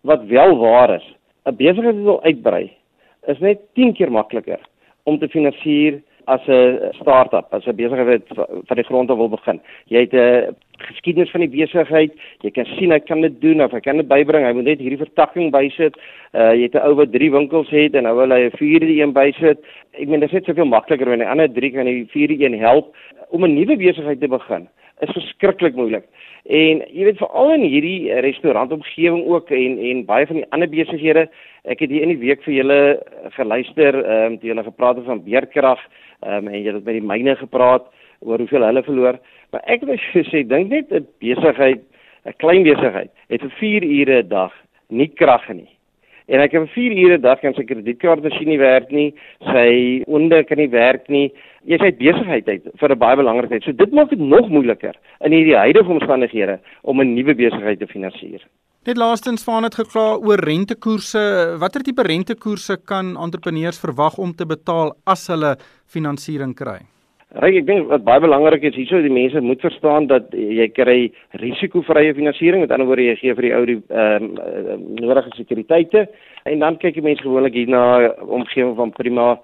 wat 0.00 0.24
wel 0.24 0.56
waar 0.56 0.94
is, 0.94 1.06
'n 1.44 1.56
besigheid 1.56 1.94
wat 1.94 2.04
wil 2.04 2.22
uitbrei 2.22 2.72
is 3.26 3.38
net 3.38 3.58
10 3.74 3.92
keer 3.92 4.10
makliker 4.10 4.60
om 5.02 5.18
te 5.18 5.28
finansier 5.28 6.02
as 6.24 6.40
'n 6.46 6.78
start-up, 7.00 7.54
as 7.54 7.66
'n 7.66 7.76
besigheid 7.76 8.28
wat 8.28 8.48
van 8.66 8.76
die 8.76 8.84
grond 8.84 9.10
af 9.10 9.16
wil 9.16 9.28
begin. 9.28 9.60
Jy 9.86 10.00
het 10.00 10.12
'n 10.12 10.56
geskiedenis 10.78 11.30
van 11.30 11.40
die 11.40 11.52
besigheid, 11.52 12.12
jy 12.44 12.50
kan 12.50 12.68
sien 12.76 12.92
hy 12.92 12.98
kan 12.98 13.20
dit 13.20 13.40
doen 13.40 13.60
of 13.64 13.72
hy 13.72 13.80
kan 13.80 13.96
dit 13.96 14.08
bybring. 14.08 14.46
Hy 14.46 14.52
moet 14.52 14.64
net 14.64 14.80
hierdie 14.80 15.00
vertakking 15.00 15.52
bysit. 15.54 15.96
Uh 16.32 16.52
jy 16.52 16.68
het 16.68 16.74
'n 16.74 16.86
ou 16.86 16.94
wat 16.94 17.12
3 17.12 17.30
winkels 17.30 17.70
het 17.70 17.94
en 17.94 18.04
nou 18.04 18.16
wil 18.16 18.30
hy 18.30 18.46
'n 18.46 18.56
vierde 18.56 18.92
een 18.92 19.12
bysit. 19.12 19.58
Ek 19.94 20.08
meen 20.08 20.20
dit 20.20 20.28
is 20.28 20.34
net 20.34 20.44
soveel 20.44 20.66
makliker 20.66 21.08
wanneer 21.08 21.26
die 21.26 21.32
ander 21.32 21.48
3 21.48 21.70
kan 21.72 21.86
die 21.86 22.06
vierde 22.10 22.44
een 22.44 22.58
help 22.58 22.94
om 23.30 23.44
'n 23.44 23.54
nuwe 23.54 23.76
besigheid 23.76 24.20
te 24.20 24.28
begin 24.28 24.68
is 25.04 25.12
verskriklik 25.12 25.76
moeilik. 25.76 26.06
En 26.46 26.80
jy 26.94 27.08
weet 27.08 27.18
veral 27.20 27.52
in 27.56 27.64
hierdie 27.66 28.20
restaurantomgewing 28.24 29.24
ook 29.26 29.50
en 29.50 29.78
en 29.90 30.04
baie 30.08 30.26
van 30.30 30.40
die 30.40 30.46
ander 30.54 30.70
besighede, 30.70 31.26
ek 31.64 31.82
het 31.84 31.90
hier 31.90 32.06
in 32.06 32.14
die 32.14 32.22
week 32.22 32.44
vir 32.46 32.54
julle 32.54 32.80
geluister, 33.36 33.98
ehm 34.04 34.32
um, 34.32 34.38
toe 34.40 34.52
julle 34.52 34.64
gepraat 34.64 35.00
het 35.00 35.08
van 35.10 35.24
beerkrag, 35.26 35.82
ehm 36.22 36.46
um, 36.46 36.52
en 36.52 36.62
julle 36.62 36.80
het 36.80 36.88
met 36.88 37.00
die 37.00 37.08
myne 37.12 37.36
gepraat 37.42 37.90
oor 38.20 38.38
hoeveel 38.38 38.64
hulle 38.64 38.82
verloor. 38.86 39.18
Maar 39.52 39.62
ek 39.66 39.82
wil 39.82 39.96
sê 40.12 40.46
dink 40.46 40.68
net 40.70 40.92
'n 40.92 41.06
besigheid, 41.20 41.82
'n 42.26 42.32
klein 42.38 42.62
besigheid, 42.62 43.10
het 43.28 43.40
vir 43.40 43.50
4 43.60 43.82
ure 43.84 44.22
'n 44.22 44.28
dag 44.28 44.52
nie 44.88 45.08
krag 45.08 45.48
nie 45.48 45.76
en 46.26 46.42
ek 46.42 46.56
het 46.56 46.70
4 46.74 46.92
ure 46.92 47.18
'n 47.18 47.22
dag 47.22 47.40
kan 47.40 47.54
sy 47.54 47.64
kredietkaartmasjien 47.64 48.48
nie 48.48 48.58
werk 48.58 48.90
nie, 48.90 49.14
sy 49.46 50.02
onder 50.06 50.44
kan 50.44 50.58
nie 50.58 50.70
werk 50.70 51.08
nie. 51.08 51.32
Jy 51.64 51.78
sê 51.78 51.90
besigheid 51.96 52.48
uit 52.48 52.62
vir 52.78 52.90
'n 52.90 52.98
baie 52.98 53.16
belangrike 53.16 53.48
tyd. 53.48 53.64
So 53.64 53.72
dit 53.72 53.92
maak 53.92 54.10
dit 54.10 54.18
nog 54.18 54.48
moeiliker 54.48 54.94
in 55.20 55.32
hierdie 55.32 55.56
huidige 55.56 55.90
omstandighede 55.90 56.58
om 56.82 57.00
'n 57.00 57.14
nuwe 57.14 57.34
besigheid 57.34 57.78
te 57.78 57.86
finansier. 57.86 58.42
Net 58.86 58.96
laastens 58.96 59.44
van 59.44 59.62
het 59.62 59.74
gekla 59.74 60.16
oor 60.16 60.38
rentekoerse. 60.38 61.56
Watter 61.58 61.82
tipe 61.82 62.02
rentekoerse 62.02 62.76
kan 62.84 63.16
entrepreneurs 63.16 63.80
verwag 63.80 64.18
om 64.18 64.34
te 64.34 64.46
betaal 64.46 64.94
as 65.04 65.26
hulle 65.26 65.56
finansiering 65.86 66.54
kry? 66.54 66.95
Ryk, 67.36 67.56
ek 67.60 67.66
dink 67.68 67.90
wat 67.90 68.04
baie 68.06 68.20
belangrik 68.24 68.62
is 68.64 68.76
hierso 68.78 69.02
die 69.04 69.12
mense 69.12 69.42
moet 69.44 69.60
verstaan 69.60 70.06
dat 70.08 70.30
jy 70.32 70.70
kry 70.72 71.10
risikovrye 71.42 72.14
finansiering, 72.16 72.62
met 72.64 72.72
ander 72.72 72.88
woorde 72.88 73.04
jy 73.10 73.16
gee 73.20 73.34
vir 73.36 73.46
die 73.46 73.52
ou 73.52 73.66
die 73.68 73.76
ehm 73.92 74.30
um, 74.40 74.86
nodige 75.02 75.34
sekuriteite 75.36 76.06
en 76.48 76.64
dan 76.64 76.78
kyk 76.80 76.96
die 76.96 77.04
mense 77.04 77.20
gewoonlik 77.26 77.58
hier 77.58 77.68
na 77.68 77.82
omgewing 78.24 78.72
van 78.78 78.94
prima 78.96 79.34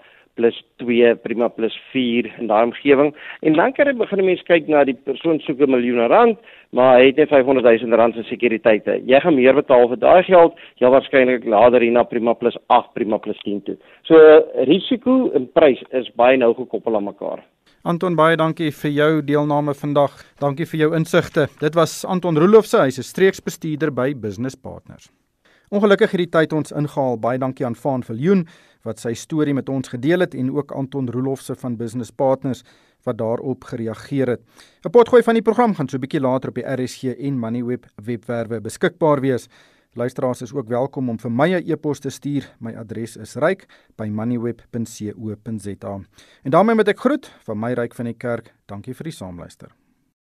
plus 0.41 0.57
2, 0.81 1.13
prima 1.21 1.51
plus 1.53 1.77
4 1.93 2.31
in 2.41 2.49
daai 2.49 2.63
omgewing. 2.71 3.13
En 3.45 3.61
dan 3.61 3.77
kan 3.77 3.93
jy 3.93 3.97
begin 4.01 4.25
mense 4.25 4.49
kyk 4.49 4.73
na 4.73 4.87
die 4.89 4.97
persoon 4.97 5.45
soek 5.45 5.61
'n 5.61 5.77
miljoen 5.77 6.09
rand, 6.09 6.39
maar 6.73 6.97
hy 6.97 7.13
het 7.13 7.21
net 7.21 7.29
500 7.29 7.85
000 7.85 8.01
rand 8.01 8.15
se 8.15 8.25
sekuriteite. 8.33 9.03
Jy 9.05 9.21
gaan 9.21 9.37
meer 9.37 9.55
betaal 9.55 9.89
vir 9.93 10.01
daai 10.01 10.23
geld, 10.25 10.57
jy 10.81 10.89
waarskynlik 10.89 11.45
later 11.45 11.81
hier 11.85 11.93
na 11.93 12.05
prima 12.05 12.33
plus 12.35 12.57
8, 12.69 12.95
prima 12.95 13.19
plus 13.19 13.39
10 13.45 13.63
toe. 13.63 13.77
So 14.09 14.17
risiko 14.65 15.31
en 15.35 15.51
prys 15.53 15.83
is 15.93 16.09
baie 16.17 16.37
nou 16.37 16.55
gekoppel 16.55 16.97
aan 16.97 17.13
mekaar. 17.13 17.52
Anton 17.83 18.15
baie 18.15 18.37
dankie 18.39 18.69
vir 18.71 18.93
jou 18.95 19.23
deelname 19.27 19.73
vandag. 19.75 20.13
Dankie 20.39 20.69
vir 20.71 20.85
jou 20.85 20.89
insigte. 20.95 21.49
Dit 21.59 21.75
was 21.75 22.05
Anton 22.07 22.39
Roelofse, 22.39 22.79
hy's 22.79 22.99
'n 22.99 23.03
streeksbestuurder 23.03 23.91
by 23.91 24.15
Business 24.15 24.55
Partners. 24.55 25.11
Ongelukkig 25.69 26.11
het 26.13 26.19
die 26.19 26.31
tyd 26.31 26.53
ons 26.53 26.71
ingehaal. 26.71 27.19
Baie 27.19 27.39
dankie 27.39 27.67
aan 27.67 27.75
Vaan 27.75 28.05
Viljoen 28.05 28.47
wat 28.85 29.01
sy 29.01 29.15
storie 29.15 29.55
met 29.55 29.69
ons 29.69 29.89
gedeel 29.89 30.21
het 30.21 30.35
en 30.35 30.55
ook 30.55 30.71
Anton 30.71 31.11
Roelofse 31.11 31.55
van 31.55 31.77
Business 31.77 32.11
Partners 32.11 32.63
wat 33.03 33.19
daarop 33.19 33.65
gereageer 33.65 34.29
het. 34.29 34.41
'n 34.85 34.91
Potgooi 34.91 35.23
van 35.23 35.35
die 35.35 35.43
program 35.43 35.75
gaan 35.75 35.89
so 35.89 35.97
'n 35.97 36.01
bietjie 36.01 36.21
later 36.21 36.49
op 36.51 36.55
die 36.55 36.65
RSG 36.65 37.19
en 37.19 37.39
Moneyweb 37.39 37.87
webwerwe 37.97 38.61
beskikbaar 38.61 39.21
wees. 39.21 39.49
Luisteraars 39.95 40.43
is 40.43 40.55
ook 40.55 40.69
welkom 40.69 41.09
om 41.09 41.19
vir 41.21 41.33
my 41.33 41.55
'n 41.55 41.71
e-pos 41.71 41.99
te 41.99 42.11
stuur. 42.11 42.55
My 42.59 42.75
adres 42.75 43.17
is 43.17 43.35
ryk@moneyweb.co.za. 43.35 46.01
En 46.43 46.51
daarmee 46.51 46.75
met 46.75 46.89
ek 46.89 47.01
groet 47.01 47.33
van 47.45 47.59
my 47.59 47.73
ryk 47.73 47.95
van 47.95 48.05
die 48.05 48.15
kerk. 48.15 48.55
Dankie 48.67 48.95
vir 48.95 49.05
die 49.05 49.13
saamluister. 49.13 49.82